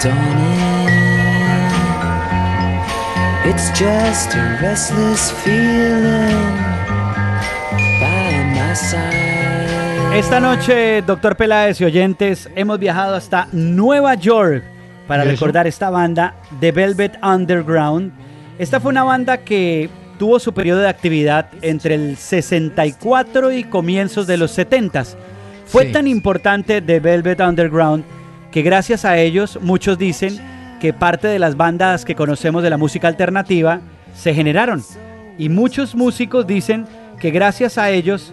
[0.00, 0.70] Brings the dawn in.
[3.50, 6.56] It's just a restless feeling
[8.00, 10.16] by my side.
[10.16, 14.64] Esta noche, doctor Peláez y oyentes, hemos viajado hasta Nueva York
[15.06, 18.12] para recordar esta banda, The Velvet Underground.
[18.58, 19.88] Esta fue una banda que
[20.18, 25.04] tuvo su periodo de actividad entre el 64 y comienzos de los 70.
[25.66, 28.04] Fue tan importante The Velvet Underground
[28.50, 30.38] que gracias a ellos muchos dicen
[30.80, 33.80] que parte de las bandas que conocemos de la música alternativa
[34.14, 34.82] se generaron.
[35.38, 36.86] Y muchos músicos dicen
[37.18, 38.32] que gracias a ellos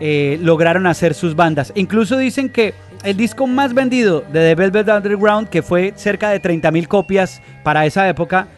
[0.00, 1.72] eh, lograron hacer sus bandas.
[1.74, 6.40] Incluso dicen que el disco más vendido de The Velvet Underground, que fue cerca de
[6.40, 8.48] 30.000 copias para esa época,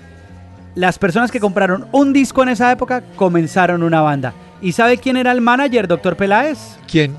[0.74, 4.32] las personas que compraron un disco en esa época comenzaron una banda.
[4.62, 6.78] ¿Y sabe quién era el manager, doctor Peláez?
[6.86, 7.16] ¿Quién?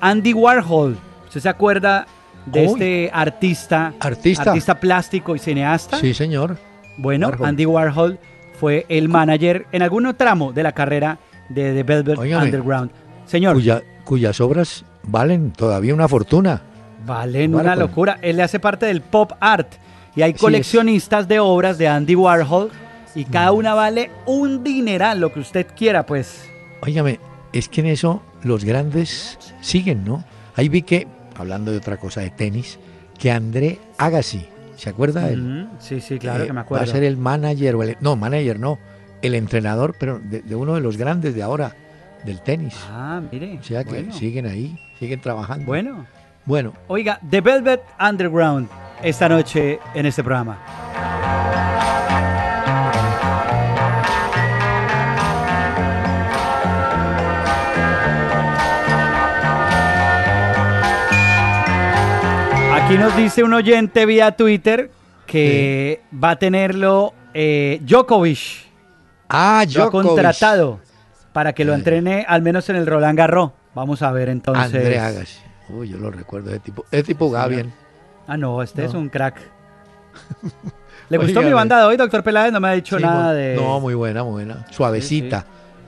[0.00, 0.98] Andy Warhol.
[1.26, 2.06] ¿Usted se acuerda
[2.46, 5.98] de este artista, artista, artista plástico y cineasta?
[5.98, 6.58] Sí, señor.
[6.96, 8.18] Bueno, Andy Warhol
[8.58, 11.18] fue el manager en algún tramo de la carrera
[11.48, 12.90] de The Velvet Underground.
[13.26, 13.60] Señor.
[14.04, 16.62] cuyas obras valen todavía una fortuna.
[17.06, 18.18] Valen una locura.
[18.22, 19.74] Él le hace parte del pop art
[20.16, 22.70] y hay coleccionistas de obras de Andy Warhol
[23.14, 23.56] y cada mm.
[23.56, 26.48] una vale un dineral, lo que usted quiera, pues.
[26.82, 27.20] Óigame,
[27.52, 30.24] es que en eso los grandes siguen, ¿no?
[30.56, 31.06] Ahí vi que,
[31.36, 32.78] hablando de otra cosa de tenis,
[33.18, 35.68] que André Agassi, ¿se acuerda de él?
[35.78, 36.84] Sí, sí, claro eh, que me acuerdo.
[36.84, 38.78] Va a ser el manager, o el, no, manager no,
[39.22, 41.74] el entrenador, pero de, uno de los grandes de ahora,
[42.24, 42.74] del tenis.
[42.90, 43.58] Ah, mire.
[43.58, 45.66] O sea que siguen ahí, siguen trabajando.
[45.66, 46.06] Bueno.
[46.46, 46.74] Bueno.
[46.88, 48.68] Oiga, The Velvet Underground,
[49.02, 50.83] esta noche en este programa.
[62.94, 64.88] Aquí nos dice un oyente vía Twitter
[65.26, 68.38] que va a tenerlo eh, Djokovic.
[69.28, 69.76] Ah, Djokovic.
[69.76, 70.80] Lo ha contratado
[71.32, 73.50] para que lo entrene al menos en el Roland Garros.
[73.74, 74.66] Vamos a ver entonces.
[74.66, 75.40] André Agassi.
[75.70, 77.72] Uy, yo lo recuerdo, ese tipo, ese tipo bien.
[78.28, 79.40] Ah, no, este es un crack.
[81.08, 82.52] ¿Le gustó mi banda de hoy, doctor Peláez?
[82.52, 83.56] No me ha dicho nada de...
[83.56, 84.66] No, muy buena, muy buena.
[84.70, 85.44] Suavecita.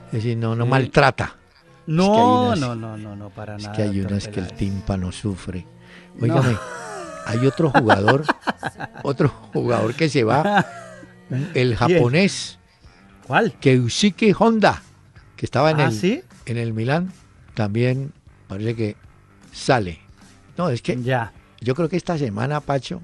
[0.07, 1.37] Es decir, no, no maltrata.
[1.85, 3.71] No, no, no, no, no, para nada.
[3.71, 5.65] Es que hay unas que el tímpano sufre.
[6.21, 6.57] Óigame,
[7.27, 8.23] hay otro jugador,
[9.03, 10.65] otro jugador que se va,
[11.53, 12.57] el japonés.
[13.25, 13.53] ¿Cuál?
[13.59, 14.81] Keisuke Honda,
[15.35, 17.11] que estaba en, ¿Ah, el, en el Milán,
[17.53, 18.13] también
[18.47, 18.95] parece que
[19.51, 19.99] sale.
[20.57, 21.33] No, es que ya.
[21.59, 23.01] yo creo que esta semana, Pacho,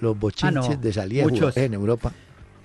[0.00, 2.12] los bochinches ah, de salida en Europa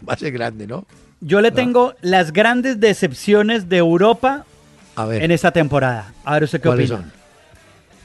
[0.08, 0.86] va a ser grande, ¿no?
[1.20, 4.46] Yo le tengo las grandes decepciones de Europa
[4.98, 6.14] en esta temporada.
[6.24, 6.88] A ver, ¿usted qué opina?
[6.88, 7.12] Son?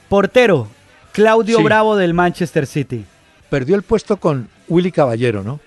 [0.09, 0.69] Portero,
[1.17, 3.07] Claudio Bravo del Manchester City.
[3.49, 5.61] Perdió el puesto con Willy Caballero, ¿no?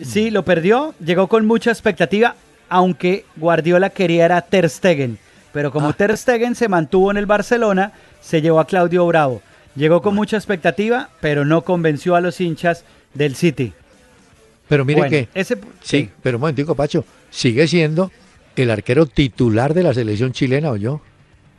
[0.00, 0.94] Sí, lo perdió.
[1.04, 2.36] Llegó con mucha expectativa,
[2.68, 5.18] aunque Guardiola quería era Ter Stegen.
[5.52, 5.92] Pero como ah.
[5.92, 7.90] Ter Stegen se mantuvo en el Barcelona,
[8.20, 9.42] se llevó a Claudio Bravo.
[9.74, 13.72] Llegó con mucha expectativa, pero no convenció a los hinchas del City.
[14.68, 15.28] Pero mire que.
[15.34, 17.04] Ese, sí, pero un momentico, Pacho.
[17.28, 18.12] Sigue siendo
[18.54, 21.00] el arquero titular de la selección chilena, ¿o yo?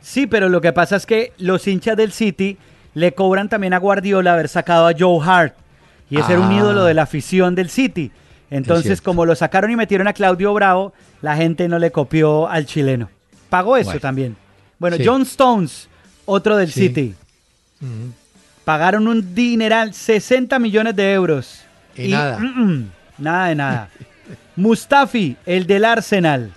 [0.00, 2.56] Sí, pero lo que pasa es que los hinchas del City
[2.94, 5.54] le cobran también a Guardiola haber sacado a Joe Hart
[6.10, 6.86] y ese era un ídolo ah.
[6.86, 8.12] de la afición del City.
[8.50, 10.92] Entonces, como lo sacaron y metieron a Claudio Bravo,
[11.22, 13.10] la gente no le copió al chileno.
[13.48, 14.36] Pagó eso también.
[14.78, 15.88] Bueno, John Stones,
[16.24, 17.14] otro del City.
[18.64, 21.62] Pagaron un dineral, 60 millones de euros.
[21.96, 22.38] Y, nada.
[22.38, 23.88] Mm, mm, nada de nada.
[24.56, 26.52] Mustafi, el del Arsenal.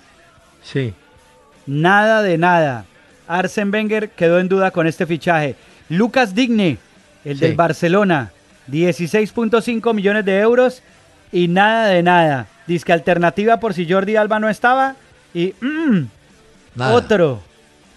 [0.64, 0.94] Sí.
[1.66, 2.86] Nada de nada.
[3.28, 5.56] Arsen Wenger quedó en duda con este fichaje.
[5.90, 6.78] Lucas Digne,
[7.24, 8.32] el del Barcelona,
[8.70, 10.82] 16.5 millones de euros
[11.32, 12.48] y nada de nada.
[12.68, 14.96] Disque alternativa por si Jordi Alba no estaba.
[15.34, 16.02] Y mm,
[16.80, 17.42] otro.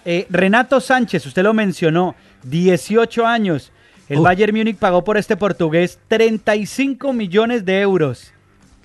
[0.05, 2.15] Eh, Renato Sánchez, usted lo mencionó,
[2.45, 3.73] 18 años.
[4.09, 8.33] El Bayern Múnich pagó por este portugués 35 millones de euros.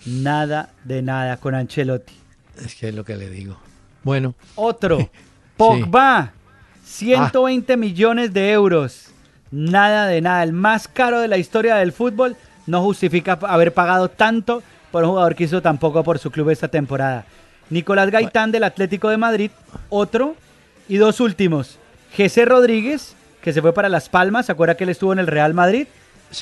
[0.05, 2.13] Nada de nada con Ancelotti.
[2.63, 3.57] Es que es lo que le digo.
[4.03, 4.35] Bueno.
[4.55, 5.09] Otro.
[5.57, 6.31] Pogba.
[6.85, 7.77] 120 ah.
[7.77, 9.07] millones de euros.
[9.51, 10.43] Nada de nada.
[10.43, 15.09] El más caro de la historia del fútbol no justifica haber pagado tanto por un
[15.11, 17.25] jugador que hizo tan poco por su club esta temporada.
[17.69, 19.51] Nicolás Gaitán del Atlético de Madrid,
[19.89, 20.35] otro.
[20.87, 21.79] Y dos últimos.
[22.13, 24.45] Jesse Rodríguez, que se fue para Las Palmas.
[24.45, 25.87] ¿Se acuerda que él estuvo en el Real Madrid?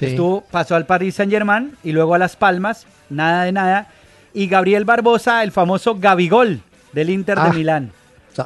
[0.01, 2.85] Estuvo, pasó al Paris Saint Germain y luego a Las Palmas.
[3.09, 3.87] Nada de nada.
[4.33, 6.59] Y Gabriel Barbosa, el famoso Gabigol
[6.91, 7.53] del Inter de ah.
[7.53, 7.91] Milán.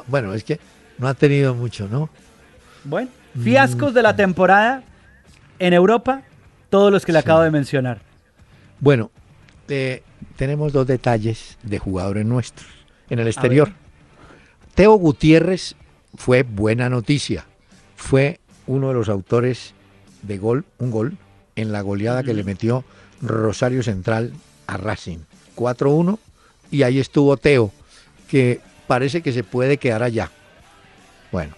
[0.06, 0.60] Bueno, es que
[0.98, 2.10] no ha tenido mucho, ¿no?
[2.84, 3.10] Bueno,
[3.42, 4.82] fiascos de la temporada
[5.58, 6.22] en Europa,
[6.70, 8.00] todos los que le acabo de mencionar.
[8.80, 9.10] Bueno,
[9.68, 10.02] eh,
[10.36, 12.68] tenemos dos detalles de jugadores nuestros
[13.10, 13.72] en el exterior.
[14.74, 15.74] Teo Gutiérrez
[16.14, 17.44] fue buena noticia.
[17.96, 19.74] Fue uno de los autores
[20.22, 21.16] de gol, un gol,
[21.56, 22.84] en la goleada que le metió
[23.20, 24.32] Rosario Central
[24.66, 25.18] a Racing.
[25.56, 26.18] 4-1
[26.70, 27.72] y ahí estuvo Teo,
[28.28, 30.30] que parece que se puede quedar allá.
[31.32, 31.54] Bueno,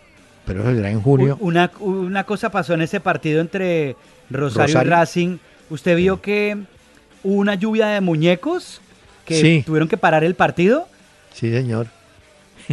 [0.46, 1.36] pero eso será en junio.
[1.40, 3.96] Una, una cosa pasó en ese partido entre
[4.30, 5.38] Rosario, y Racing.
[5.68, 6.56] ¿Usted vio que
[7.22, 8.80] hubo una lluvia de muñecos
[9.24, 10.88] que tuvieron que parar el partido?
[11.32, 11.86] Sí, señor.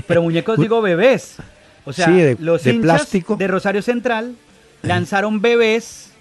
[0.07, 1.37] Pero muñecos digo bebés.
[1.85, 3.37] O sea, de, los de plástico.
[3.37, 4.35] de Rosario Central
[4.81, 6.11] lanzaron bebés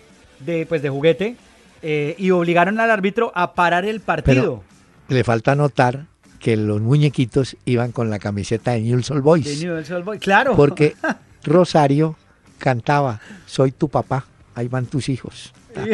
[0.40, 1.36] de, pues, de juguete
[1.82, 4.62] eh, y obligaron al árbitro a parar el partido.
[5.08, 6.06] le falta notar
[6.36, 9.44] que los muñequitos iban con la camiseta de New Soul Boys.
[9.44, 10.56] De New Soul Boys, claro.
[10.56, 10.94] Porque
[11.44, 12.16] Rosario
[12.58, 14.24] cantaba Soy tu papá.
[14.54, 15.52] ahí van tus hijos.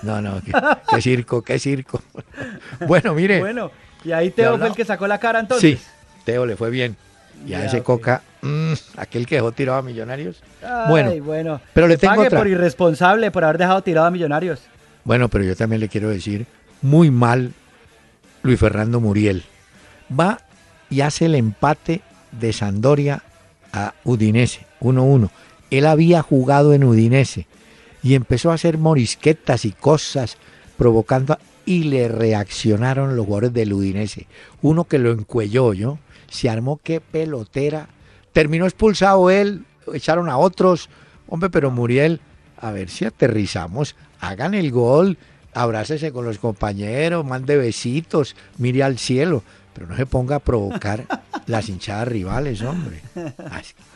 [0.00, 0.40] No, no,
[0.88, 2.00] qué, circo, qué circo.
[2.86, 3.40] Bueno, mire.
[3.40, 3.72] Bueno,
[4.04, 5.80] y ahí Teo fue el que sacó la cara entonces.
[5.80, 5.84] Sí,
[6.24, 6.96] Teo le fue bien.
[7.44, 10.40] Y a ese Coca, mm, aquel que dejó tirado a Millonarios.
[10.88, 14.60] bueno, bueno, pero le tengo pague por irresponsable por haber dejado tirado a Millonarios.
[15.02, 16.46] Bueno, pero yo también le quiero decir,
[16.80, 17.52] muy mal
[18.42, 19.44] Luis Fernando Muriel.
[20.18, 20.40] Va
[20.90, 23.22] y hace el empate de Sandoria
[23.72, 25.30] a Udinese, 1-1.
[25.70, 27.46] Él había jugado en Udinese
[28.02, 30.38] y empezó a hacer morisquetas y cosas
[30.76, 34.26] provocando y le reaccionaron los jugadores del Udinese.
[34.62, 35.98] Uno que lo encuelló, yo,
[36.30, 37.88] se armó qué pelotera.
[38.32, 40.88] Terminó expulsado él, echaron a otros.
[41.26, 42.20] Hombre, pero Muriel,
[42.58, 45.18] a ver si aterrizamos, hagan el gol,
[45.54, 49.42] abrácese con los compañeros, mande besitos, mire al cielo,
[49.74, 51.04] pero no se ponga a provocar
[51.46, 53.00] las hinchadas rivales, hombre.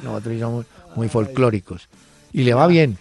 [0.03, 1.89] Nosotros somos muy folclóricos.
[2.33, 2.93] Y le va bien.
[2.93, 2.97] Y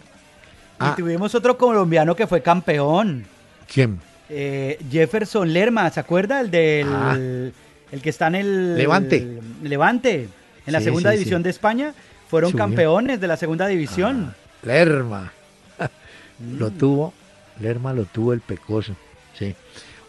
[0.79, 0.93] ah.
[0.97, 3.25] tuvimos otro colombiano que fue campeón.
[3.71, 3.99] ¿Quién?
[4.29, 6.41] Eh, Jefferson Lerma, ¿se acuerda?
[6.41, 7.15] El del ah.
[7.15, 9.39] el que está en el Levante.
[9.61, 10.29] Levante,
[10.65, 11.93] en la segunda división de España.
[12.29, 14.33] Fueron campeones de la segunda división.
[14.33, 15.33] Ah, Lerma.
[16.57, 17.13] lo tuvo,
[17.61, 18.95] Lerma lo tuvo el pecoso.
[19.37, 19.55] Sí.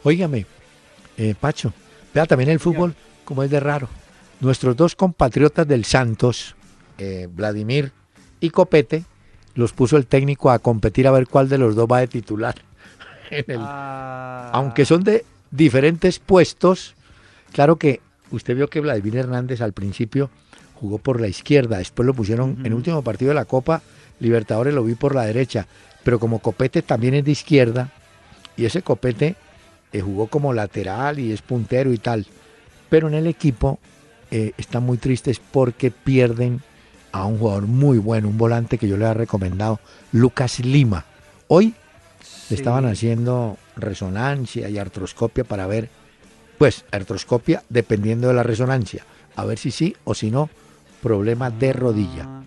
[0.03, 0.46] Óigame,
[1.16, 1.72] eh, Pacho,
[2.12, 2.94] vea también el fútbol
[3.24, 3.88] como es de raro.
[4.40, 6.57] Nuestros dos compatriotas del Santos,
[6.98, 7.92] eh, Vladimir
[8.40, 9.05] y Copete,
[9.55, 12.57] los puso el técnico a competir a ver cuál de los dos va de titular.
[13.57, 14.50] Ah.
[14.53, 16.94] Aunque son de diferentes puestos,
[17.50, 20.28] claro que usted vio que Vladimir Hernández al principio
[20.74, 23.80] jugó por la izquierda, después lo pusieron en el último partido de la Copa
[24.22, 25.66] Libertadores lo vi por la derecha,
[26.05, 27.90] pero como Copete también es de izquierda
[28.57, 29.36] y ese Copete
[29.92, 32.26] eh, jugó como lateral y es puntero y tal,
[32.88, 33.78] pero en el equipo
[34.30, 36.62] eh, están muy tristes porque pierden
[37.12, 39.80] a un jugador muy bueno, un volante que yo le he recomendado,
[40.12, 41.05] Lucas Lima.
[41.48, 41.74] Hoy
[42.48, 45.90] le estaban haciendo resonancia y artroscopia para ver,
[46.59, 49.05] pues artroscopia dependiendo de la resonancia,
[49.36, 50.48] a ver si sí o si no,
[51.03, 52.24] problema de rodilla.
[52.26, 52.42] Ah.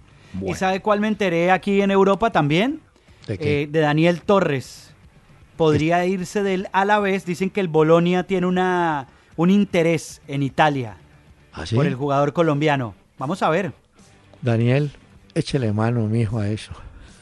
[0.45, 2.81] ¿Y sabe cuál me enteré aquí en Europa también?
[3.27, 4.93] ¿De, eh, de Daniel Torres.
[5.57, 7.25] Podría irse del Alavés.
[7.25, 10.97] Dicen que el Bolonia tiene una, un interés en Italia
[11.53, 12.93] ¿Ah, por el jugador colombiano.
[13.17, 13.73] Vamos a ver.
[14.41, 14.91] Daniel,
[15.33, 16.73] échele mano, mi hijo, a eso.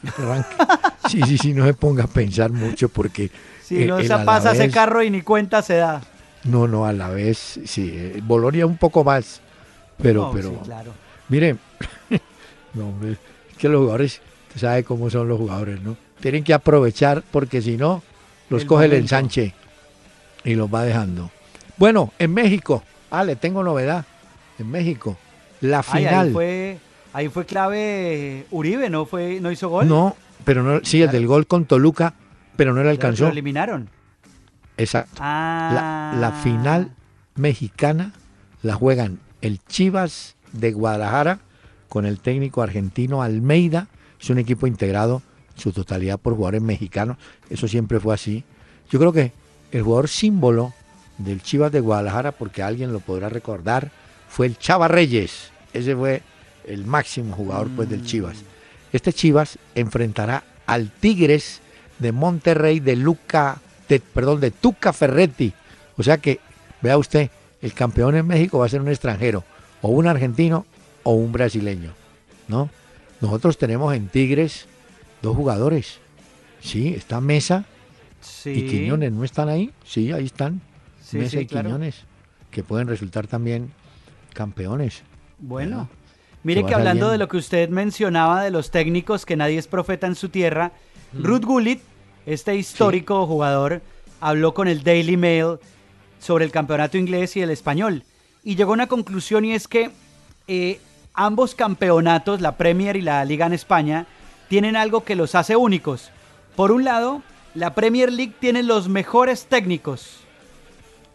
[1.08, 3.30] sí, sí, sí, no se ponga a pensar mucho porque...
[3.62, 6.02] Si no se pasa ese carro y ni cuenta se da.
[6.44, 8.12] No, no, a la vez, sí.
[8.24, 9.40] Bolonia un poco más,
[9.96, 10.30] pero...
[10.34, 10.92] pero claro.
[11.28, 11.56] Mire,
[12.74, 13.18] no, es
[13.56, 14.20] que los jugadores,
[14.56, 15.96] sabe cómo son los jugadores, ¿no?
[16.20, 18.02] Tienen que aprovechar porque si no,
[18.48, 19.54] los coge el ensanche
[20.44, 21.30] y los va dejando.
[21.76, 24.04] Bueno, en México, ah, le tengo novedad.
[24.58, 25.16] En México,
[25.60, 26.28] la final.
[26.28, 26.78] ahí, fue,
[27.12, 29.06] ahí fue clave Uribe, ¿no?
[29.06, 29.88] Fue, ¿No hizo gol?
[29.88, 32.14] No, pero no, sí, el del gol con Toluca,
[32.56, 33.24] pero no le alcanzó.
[33.24, 33.88] Lo eliminaron.
[34.76, 35.22] Exacto.
[35.22, 36.90] La, la, final
[37.34, 38.12] mexicana
[38.62, 41.40] la juegan el Chivas de Guadalajara
[41.88, 43.88] con el técnico argentino Almeida.
[44.24, 45.20] Es un equipo integrado
[45.54, 47.18] en su totalidad por jugadores mexicanos.
[47.50, 48.42] Eso siempre fue así.
[48.90, 49.32] Yo creo que
[49.70, 50.72] el jugador símbolo
[51.18, 53.90] del Chivas de Guadalajara, porque alguien lo podrá recordar,
[54.30, 55.50] fue el Chava Reyes.
[55.74, 56.22] Ese fue
[56.66, 58.38] el máximo jugador pues, del Chivas.
[58.94, 61.60] Este Chivas enfrentará al Tigres
[61.98, 63.60] de Monterrey de Luca,
[63.90, 65.52] de, perdón, de Tuca Ferretti.
[65.98, 66.40] O sea que,
[66.80, 67.28] vea usted,
[67.60, 69.44] el campeón en México va a ser un extranjero,
[69.82, 70.64] o un argentino
[71.02, 71.92] o un brasileño,
[72.48, 72.70] ¿no?
[73.20, 74.66] Nosotros tenemos en Tigres
[75.22, 75.98] dos jugadores.
[76.60, 77.64] Sí, está Mesa
[78.44, 79.70] y Quiñones, ¿no están ahí?
[79.84, 80.60] Sí, ahí están.
[81.12, 82.04] Mesa y Quiñones,
[82.50, 83.72] que pueden resultar también
[84.32, 85.02] campeones.
[85.38, 85.88] Bueno,
[86.42, 90.06] mire que hablando de lo que usted mencionaba de los técnicos, que nadie es profeta
[90.06, 90.72] en su tierra,
[91.12, 91.80] Ruth Gullit,
[92.26, 93.82] este histórico jugador,
[94.20, 95.58] habló con el Daily Mail
[96.18, 98.04] sobre el campeonato inglés y el español
[98.44, 99.90] y llegó a una conclusión y es que
[100.46, 100.78] eh,
[101.14, 104.06] ambos campeonatos, la Premier y la Liga en España,
[104.48, 106.10] tienen algo que los hace únicos.
[106.56, 107.22] Por un lado,
[107.54, 110.18] la Premier League tiene los mejores técnicos.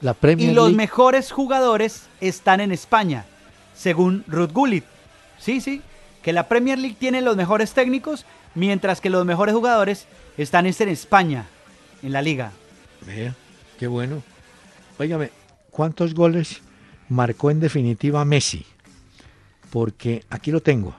[0.02, 3.26] La Premier y los mejores jugadores están en España,
[3.76, 4.86] según Ruth Gullit.
[5.38, 5.82] Sí, sí,
[6.24, 8.26] que la Premier League tiene los mejores técnicos,
[8.56, 11.46] mientras que los mejores jugadores están en España,
[12.02, 12.52] en la liga.
[13.06, 13.36] Vea,
[13.78, 14.24] qué bueno.
[14.98, 15.32] Óigame,
[15.70, 16.62] ¿cuántos goles
[17.10, 18.66] marcó en definitiva Messi?
[19.70, 20.96] Porque aquí lo tengo.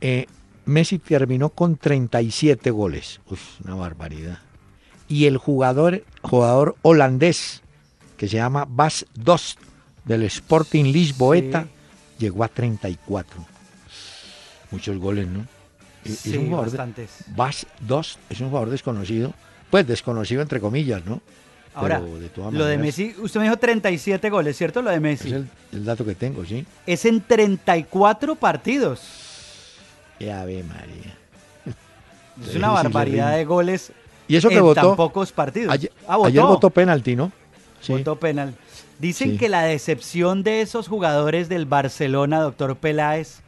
[0.00, 0.26] Eh,
[0.64, 3.20] Messi terminó con 37 goles.
[3.30, 4.38] Uf, una barbaridad.
[5.08, 7.62] Y el jugador, jugador holandés,
[8.16, 9.58] que se llama Bas Dost,
[10.04, 11.66] del Sporting Lisboeta,
[12.18, 13.44] llegó a 34.
[14.70, 15.46] Muchos goles, ¿no?
[16.04, 16.88] es un jugador
[17.36, 19.32] Bas Dost es un jugador desconocido,
[19.70, 21.20] pues desconocido entre comillas, ¿no?
[21.74, 22.02] Ahora,
[22.50, 24.82] lo de Messi, usted me dijo 37 goles, ¿cierto?
[24.82, 25.28] Lo de Messi.
[25.28, 26.66] Es el, dato que tengo, sí.
[26.86, 29.00] Es en 34 partidos.
[30.20, 31.16] Ya ve, María.
[32.46, 33.92] Es una barbaridad de goles
[34.28, 35.72] y eso que en votó, tan pocos partidos.
[35.72, 36.70] Ayer, ah, votó.
[36.70, 37.32] penalti, ¿no?
[37.80, 37.92] Sí.
[37.92, 38.54] Votó penal.
[38.98, 43.40] Dicen que la decepción de esos jugadores del Barcelona, doctor Peláez,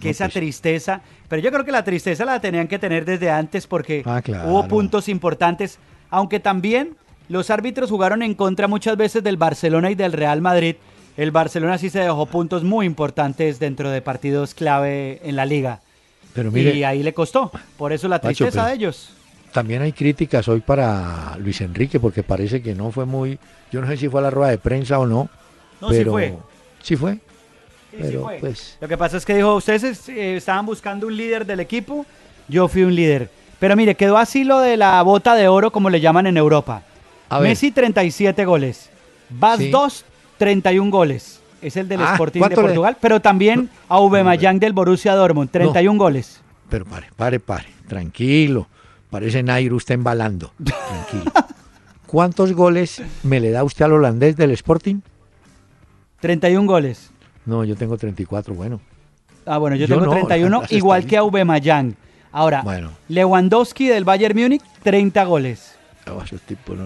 [0.00, 3.30] que esa pues tristeza, pero yo creo que la tristeza la tenían que tener desde
[3.30, 5.78] antes porque ah, hubo puntos importantes,
[6.10, 6.96] aunque también
[7.28, 10.76] los árbitros jugaron en contra muchas veces del Barcelona y del Real Madrid.
[11.16, 15.80] El Barcelona sí se dejó puntos muy importantes dentro de partidos clave en la liga.
[16.34, 17.52] Pero y ahí le costó.
[17.78, 19.10] Por eso la tristeza de ellos.
[19.52, 23.38] También hay críticas hoy para Luis Enrique porque parece que no fue muy.
[23.70, 25.28] Yo no sé si fue a la rueda de prensa o no.
[25.80, 26.38] No, pero, sí fue.
[26.82, 27.18] Sí fue.
[27.96, 28.76] pero, Pues...
[28.80, 32.04] Lo que pasa es que dijo: Ustedes eh, estaban buscando un líder del equipo.
[32.48, 33.30] Yo fui un líder.
[33.60, 36.82] Pero mire, quedó así lo de la bota de oro, como le llaman en Europa.
[37.40, 38.90] Messi 37 goles.
[39.30, 40.04] Bas 2,
[40.38, 41.40] 31 goles.
[41.62, 42.96] Es el del ah, Sporting de Portugal.
[43.00, 46.40] Pero también a Aubameyang del Borussia Dortmund, 31 goles.
[46.68, 47.66] Pero pare, pare, pare.
[47.88, 48.68] Tranquilo.
[49.10, 50.52] Parece Nairo usted embalando.
[50.62, 51.32] Tranquilo.
[52.06, 55.00] ¿Cuántos goles me le da usted al holandés del Sporting?
[56.20, 57.10] 31 goles.
[57.46, 58.80] No, yo tengo 34, bueno.
[59.46, 61.96] Ah, bueno, yo, tengo 31, igual que Aubameyang.
[62.32, 62.90] Ahora, bueno.
[63.08, 65.73] Lewandowski del Bayern Múnich, 30 goles.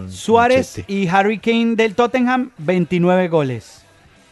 [0.09, 3.83] Suárez y Harry Kane del Tottenham, 29 goles.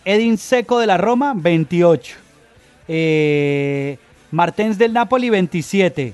[0.06, 2.16] Edin Seco de la Roma, 28.
[2.88, 3.98] Eh,
[4.32, 6.14] Martens del Napoli, 27.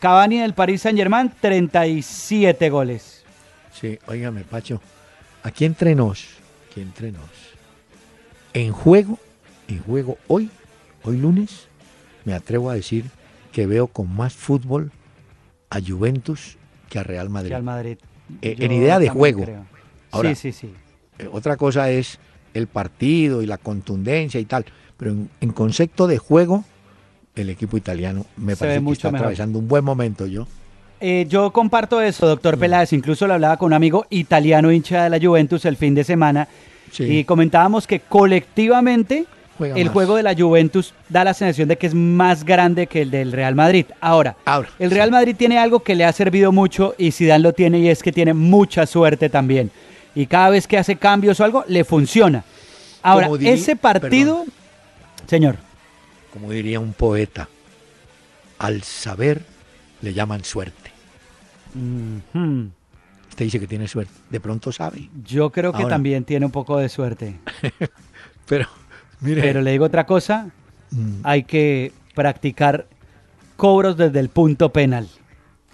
[0.00, 3.24] Cavani del Paris Saint Germain, 37 goles.
[3.72, 4.80] Sí, óigame, Pacho.
[5.42, 6.26] Aquí entre nos,
[6.70, 7.30] aquí entre nos.
[8.54, 9.18] En juego,
[9.68, 10.50] en juego hoy,
[11.02, 11.66] hoy lunes,
[12.24, 13.04] me atrevo a decir
[13.52, 14.90] que veo con más fútbol
[15.70, 16.56] a Juventus
[16.88, 17.50] que a Real Madrid.
[17.50, 17.98] Que al Madrid.
[18.42, 19.44] Eh, en idea de juego.
[20.22, 20.72] sí, sí, sí.
[21.18, 22.18] Eh, otra cosa es
[22.54, 24.64] el partido y la contundencia y tal,
[24.96, 26.64] pero en, concepto de juego,
[27.34, 30.46] el equipo italiano me parece que está atravesando un buen momento yo.
[31.00, 32.60] Eh, yo comparto eso, doctor mm.
[32.60, 32.92] Peláez.
[32.92, 36.48] Incluso lo hablaba con un amigo italiano hincha de la Juventus el fin de semana
[36.98, 39.26] y comentábamos que colectivamente
[39.60, 43.10] el juego de la Juventus da la sensación de que es más grande que el
[43.10, 43.86] del Real Madrid.
[44.00, 44.36] Ahora,
[44.78, 47.88] el Real Madrid tiene algo que le ha servido mucho y Zidane lo tiene y
[47.88, 49.70] es que tiene mucha suerte también.
[50.14, 52.44] Y cada vez que hace cambios o algo, le funciona.
[53.02, 54.44] Ahora, ese partido,
[55.26, 55.56] señor.
[56.32, 57.48] Como diría un poeta,
[58.58, 59.42] al saber
[60.00, 60.90] le llaman suerte.
[63.30, 65.10] Usted dice que tiene suerte, de pronto sabe.
[65.24, 67.38] Yo creo que también tiene un poco de suerte.
[68.46, 68.68] Pero
[69.22, 70.50] pero le digo otra cosa,
[70.90, 71.20] mm.
[71.22, 72.86] hay que practicar
[73.56, 75.08] cobros desde el punto penal.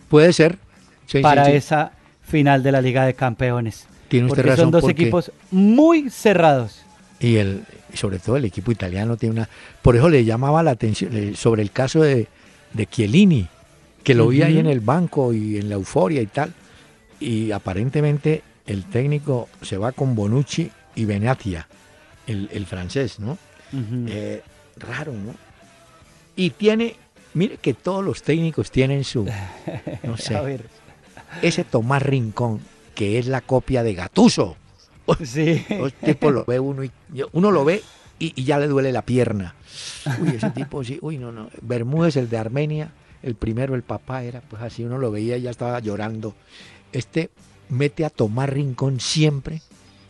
[0.09, 0.59] Puede ser.
[1.23, 3.87] para esa final de la Liga de Campeones.
[4.09, 6.83] Tiene usted porque son dos equipos muy cerrados.
[7.21, 7.65] Y el,
[7.95, 9.49] sobre todo el equipo italiano tiene una...
[9.83, 12.29] Por eso le llamaba la atención sobre el caso de,
[12.73, 13.47] de Chiellini,
[14.03, 16.53] que lo vi ahí en el banco y en la euforia y tal.
[17.21, 21.69] Y aparentemente el técnico se va con Bonucci y Benatia
[22.27, 23.39] el, francés, ¿no?
[24.09, 24.43] Eh,
[24.77, 25.35] raro, ¿no?
[26.37, 26.97] Y tiene,
[27.35, 29.27] mire que todos los técnicos tienen su,
[30.03, 30.61] no sé,
[31.43, 32.61] ese Tomás Rincón,
[32.95, 34.57] que es la copia de Gatuso.
[35.25, 35.65] Sí.
[35.71, 36.93] Los tipos lo ve uno y
[37.33, 37.83] uno lo ve
[38.19, 39.55] y, ya le duele la pierna.
[40.21, 41.49] Uy, ese tipo sí, uy, no, no.
[41.63, 42.93] Bermúdez, el de Armenia,
[43.23, 46.35] el primero, el papá, era pues así, uno lo veía y ya estaba llorando.
[46.93, 47.31] Este
[47.69, 49.63] mete a Tomás Rincón siempre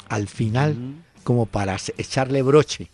[0.09, 0.77] al final
[1.25, 2.89] como para echarle broche.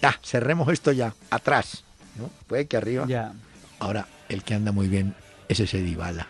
[0.00, 1.84] Ya, cerremos esto ya, atrás.
[2.18, 2.30] ¿no?
[2.46, 3.06] Puede que arriba.
[3.08, 3.32] Ya.
[3.78, 5.14] Ahora, el que anda muy bien
[5.48, 6.26] es ese Dybala.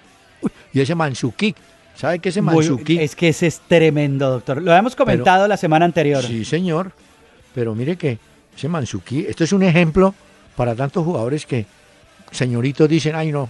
[0.72, 1.54] y ese Mansuki.
[1.94, 2.98] ¿Sabe qué ese Mansuki?
[2.98, 4.62] Es que ese es tremendo, doctor.
[4.62, 6.22] Lo hemos comentado la semana anterior.
[6.22, 6.92] Sí, señor.
[7.54, 8.18] Pero mire que
[8.56, 10.14] ese Mansuki, esto es un ejemplo
[10.56, 11.66] para tantos jugadores que
[12.30, 13.48] señoritos dicen, ay no,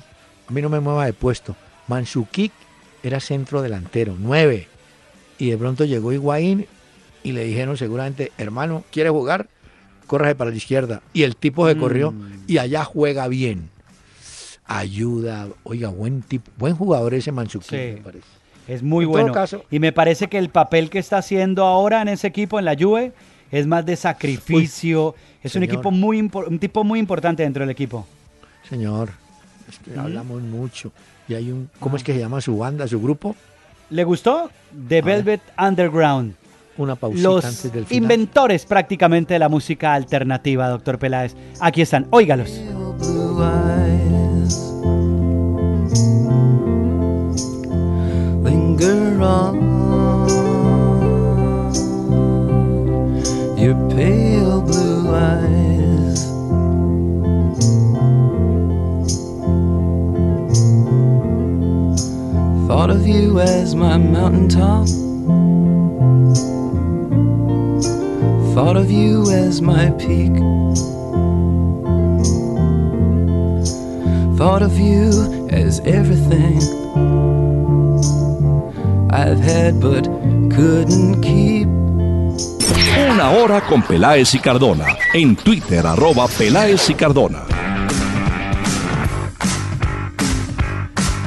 [0.49, 1.57] a mí no me mueva de puesto.
[1.89, 2.51] Mansuki
[3.03, 4.69] era centro delantero, nueve.
[5.39, 6.67] Y de pronto llegó Higuaín
[7.29, 9.49] y le dijeron seguramente, hermano, ¿quiere jugar?
[10.07, 11.03] Córrase para la izquierda.
[11.13, 12.45] Y el tipo se corrió mm.
[12.47, 13.69] y allá juega bien.
[14.65, 18.27] Ayuda, oiga, buen tipo, buen jugador ese Mansuki, me parece.
[18.67, 19.35] Es muy bueno.
[19.71, 22.75] y me parece que el papel que está haciendo ahora en ese equipo, en la
[22.79, 23.13] Juve,
[23.51, 25.15] es más de sacrificio.
[25.43, 28.07] es un equipo muy un tipo muy importante dentro del equipo.
[28.69, 29.11] Señor,
[29.99, 30.93] hablamos mucho.
[31.29, 33.37] Y hay un, ¿cómo es que se llama su banda, su grupo?
[33.91, 34.51] ¿Le gustó?
[34.89, 36.35] The Velvet Underground
[36.79, 41.35] una pausita los inventores prácticamente de la música alternativa, doctor Peláez.
[41.61, 42.61] Aquí están, óigalos.
[62.69, 64.87] Thought of you as my mountaintop.
[68.59, 70.35] Thought of you as my peak.
[74.37, 76.59] Thought of you as everything
[79.13, 80.09] I've had but
[80.51, 81.69] couldn't keep.
[83.13, 84.99] Una hora con Peláez y Cardona.
[85.15, 87.45] En Twitter, arroba Peláez y Cardona.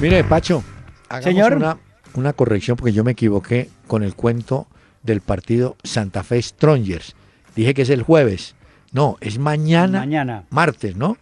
[0.02, 0.66] Mire, Pacho,
[1.08, 1.56] hagamos Señor.
[1.56, 1.78] Una,
[2.16, 4.68] una corrección porque yo me equivoqué con el cuento
[5.02, 7.16] del partido Santa Fe Strongers.
[7.56, 8.56] Dije que es el jueves.
[8.92, 10.44] No, es mañana, Mañana.
[10.50, 11.18] martes, ¿no?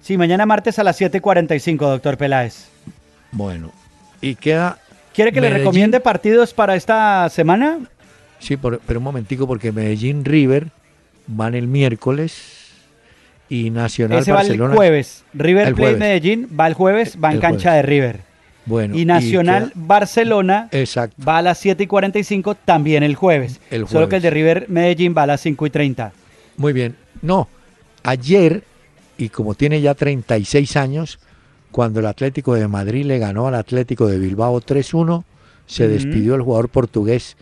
[0.00, 2.68] Sí, mañana martes a las 7.45, doctor Peláez.
[3.32, 3.72] Bueno,
[4.20, 4.78] y queda...
[5.14, 7.78] ¿Quiere que le recomiende partidos para esta semana?
[8.38, 10.68] Sí, por- pero un momentico porque Medellín River
[11.26, 12.70] van el miércoles
[13.48, 15.24] y Nacional Ese va Barcelona el jueves.
[15.34, 15.96] River Plate.
[15.96, 17.82] Medellín va el jueves, va en El cancha jueves.
[17.82, 18.20] de River.
[18.64, 21.16] Bueno, y Nacional Barcelona Exacto.
[21.26, 23.60] va a las 7 y 45 también el jueves.
[23.70, 24.44] El Solo que el de jueves.
[24.56, 26.12] River Medellín va a las 5 y 30.
[26.56, 26.96] Muy bien.
[27.22, 27.48] No,
[28.04, 28.62] ayer,
[29.18, 31.18] y como tiene ya 36 años,
[31.72, 35.24] cuando el Atlético de Madrid le ganó al Atlético de Bilbao 3-1,
[35.66, 37.36] se despidió el jugador portugués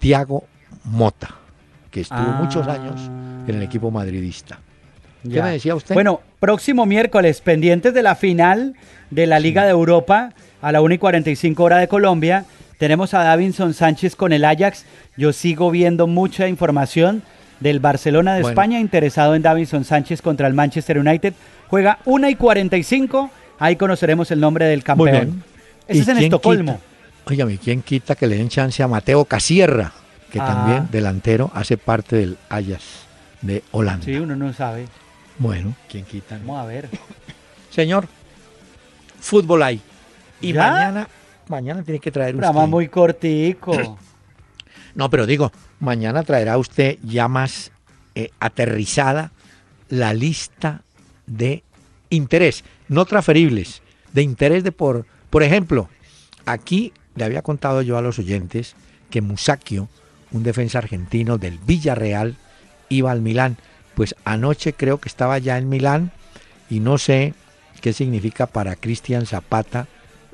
[0.00, 0.44] Thiago
[0.84, 1.34] Mota,
[1.90, 2.40] que estuvo Ah.
[2.42, 3.00] muchos años
[3.46, 4.58] en el equipo madridista.
[5.22, 5.44] ¿Qué Ya.
[5.44, 5.94] me decía usted?
[5.94, 8.74] Bueno, próximo miércoles, pendientes de la final
[9.10, 10.32] de la Liga de Europa
[10.62, 12.44] a la 1 y 45 hora de Colombia.
[12.78, 14.84] Tenemos a Davinson Sánchez con el Ajax.
[15.16, 17.22] Yo sigo viendo mucha información
[17.60, 18.52] del Barcelona de Bueno.
[18.52, 21.34] España interesado en Davinson Sánchez contra el Manchester United.
[21.68, 23.30] Juega 1 y 45.
[23.58, 25.10] Ahí conoceremos el nombre del Muy campeón.
[25.10, 25.42] bien.
[25.88, 26.80] Ese ¿Y es en Estocolmo.
[27.24, 29.92] Óigame, ¿quién quita que le den chance a Mateo Casierra,
[30.30, 30.46] que Ah.
[30.46, 32.82] también delantero hace parte del Ajax
[33.42, 34.04] de Holanda?
[34.04, 34.86] Sí, uno no sabe.
[35.38, 36.38] Bueno, ¿quién quita?
[36.38, 36.88] Vamos a ver.
[37.70, 38.06] Señor,
[39.20, 39.80] fútbol hay.
[40.40, 40.70] Y ¿Ya?
[40.70, 41.08] mañana,
[41.48, 42.46] mañana tiene que traer usted.
[42.46, 43.98] Programa muy cortico.
[44.94, 47.70] No, pero digo, mañana traerá usted ya más
[48.16, 49.30] eh, aterrizada
[49.88, 50.82] la lista
[51.26, 51.62] de
[52.10, 53.82] interés, no transferibles,
[54.12, 55.88] de interés de por, por ejemplo,
[56.46, 58.74] aquí le había contado yo a los oyentes
[59.10, 59.88] que Musacchio,
[60.32, 62.36] un defensa argentino del Villarreal,
[62.88, 63.56] iba al Milán.
[63.94, 66.12] Pues anoche creo que estaba ya en Milán
[66.70, 67.34] y no sé
[67.80, 69.86] qué significa para Cristian Zapata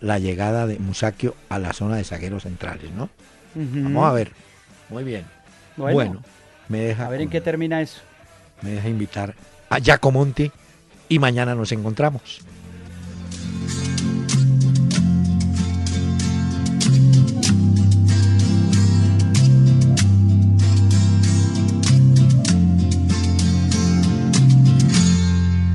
[0.05, 3.09] la llegada de Musacchio a la zona de zagueros centrales, ¿no?
[3.55, 4.33] Vamos a ver.
[4.91, 5.25] Muy bien.
[5.77, 6.23] Bueno, Bueno,
[6.69, 8.01] me deja a ver en qué termina eso.
[8.63, 9.35] me deja invitar
[9.71, 10.51] a Giacomonti
[11.09, 12.41] y mañana nos encontramos.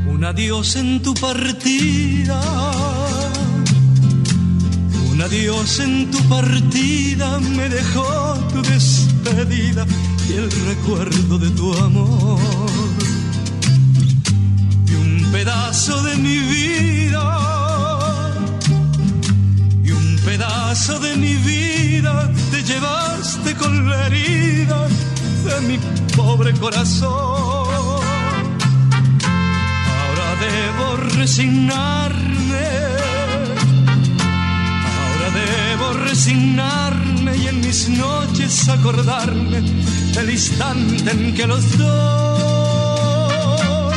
[0.07, 2.39] Un adiós en tu partida,
[5.21, 9.85] adiós en tu partida me dejó tu despedida
[10.29, 12.39] y el recuerdo de tu amor.
[14.87, 17.25] Y un pedazo de mi vida,
[19.83, 24.87] y un pedazo de mi vida te llevaste con la herida
[25.45, 25.79] de mi
[26.15, 27.09] pobre corazón.
[29.99, 32.98] Ahora debo resignarme.
[36.19, 39.61] Resignarme y en mis noches acordarme
[40.13, 43.95] del instante en que los dos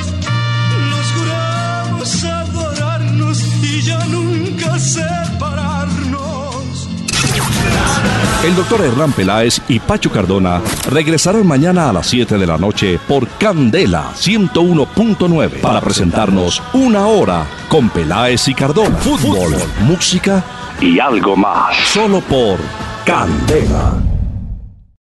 [0.90, 6.88] nos juramos adorarnos y ya nunca separarnos.
[8.44, 10.60] El doctor Hernán Peláez y Pacho Cardona
[10.90, 17.48] regresarán mañana a las 7 de la noche por Candela 101.9 para presentarnos una hora
[17.68, 18.96] con Peláez y Cardona.
[18.98, 20.44] Fútbol, música
[20.82, 21.76] y algo más.
[21.76, 22.58] Solo por
[23.06, 24.11] Candela.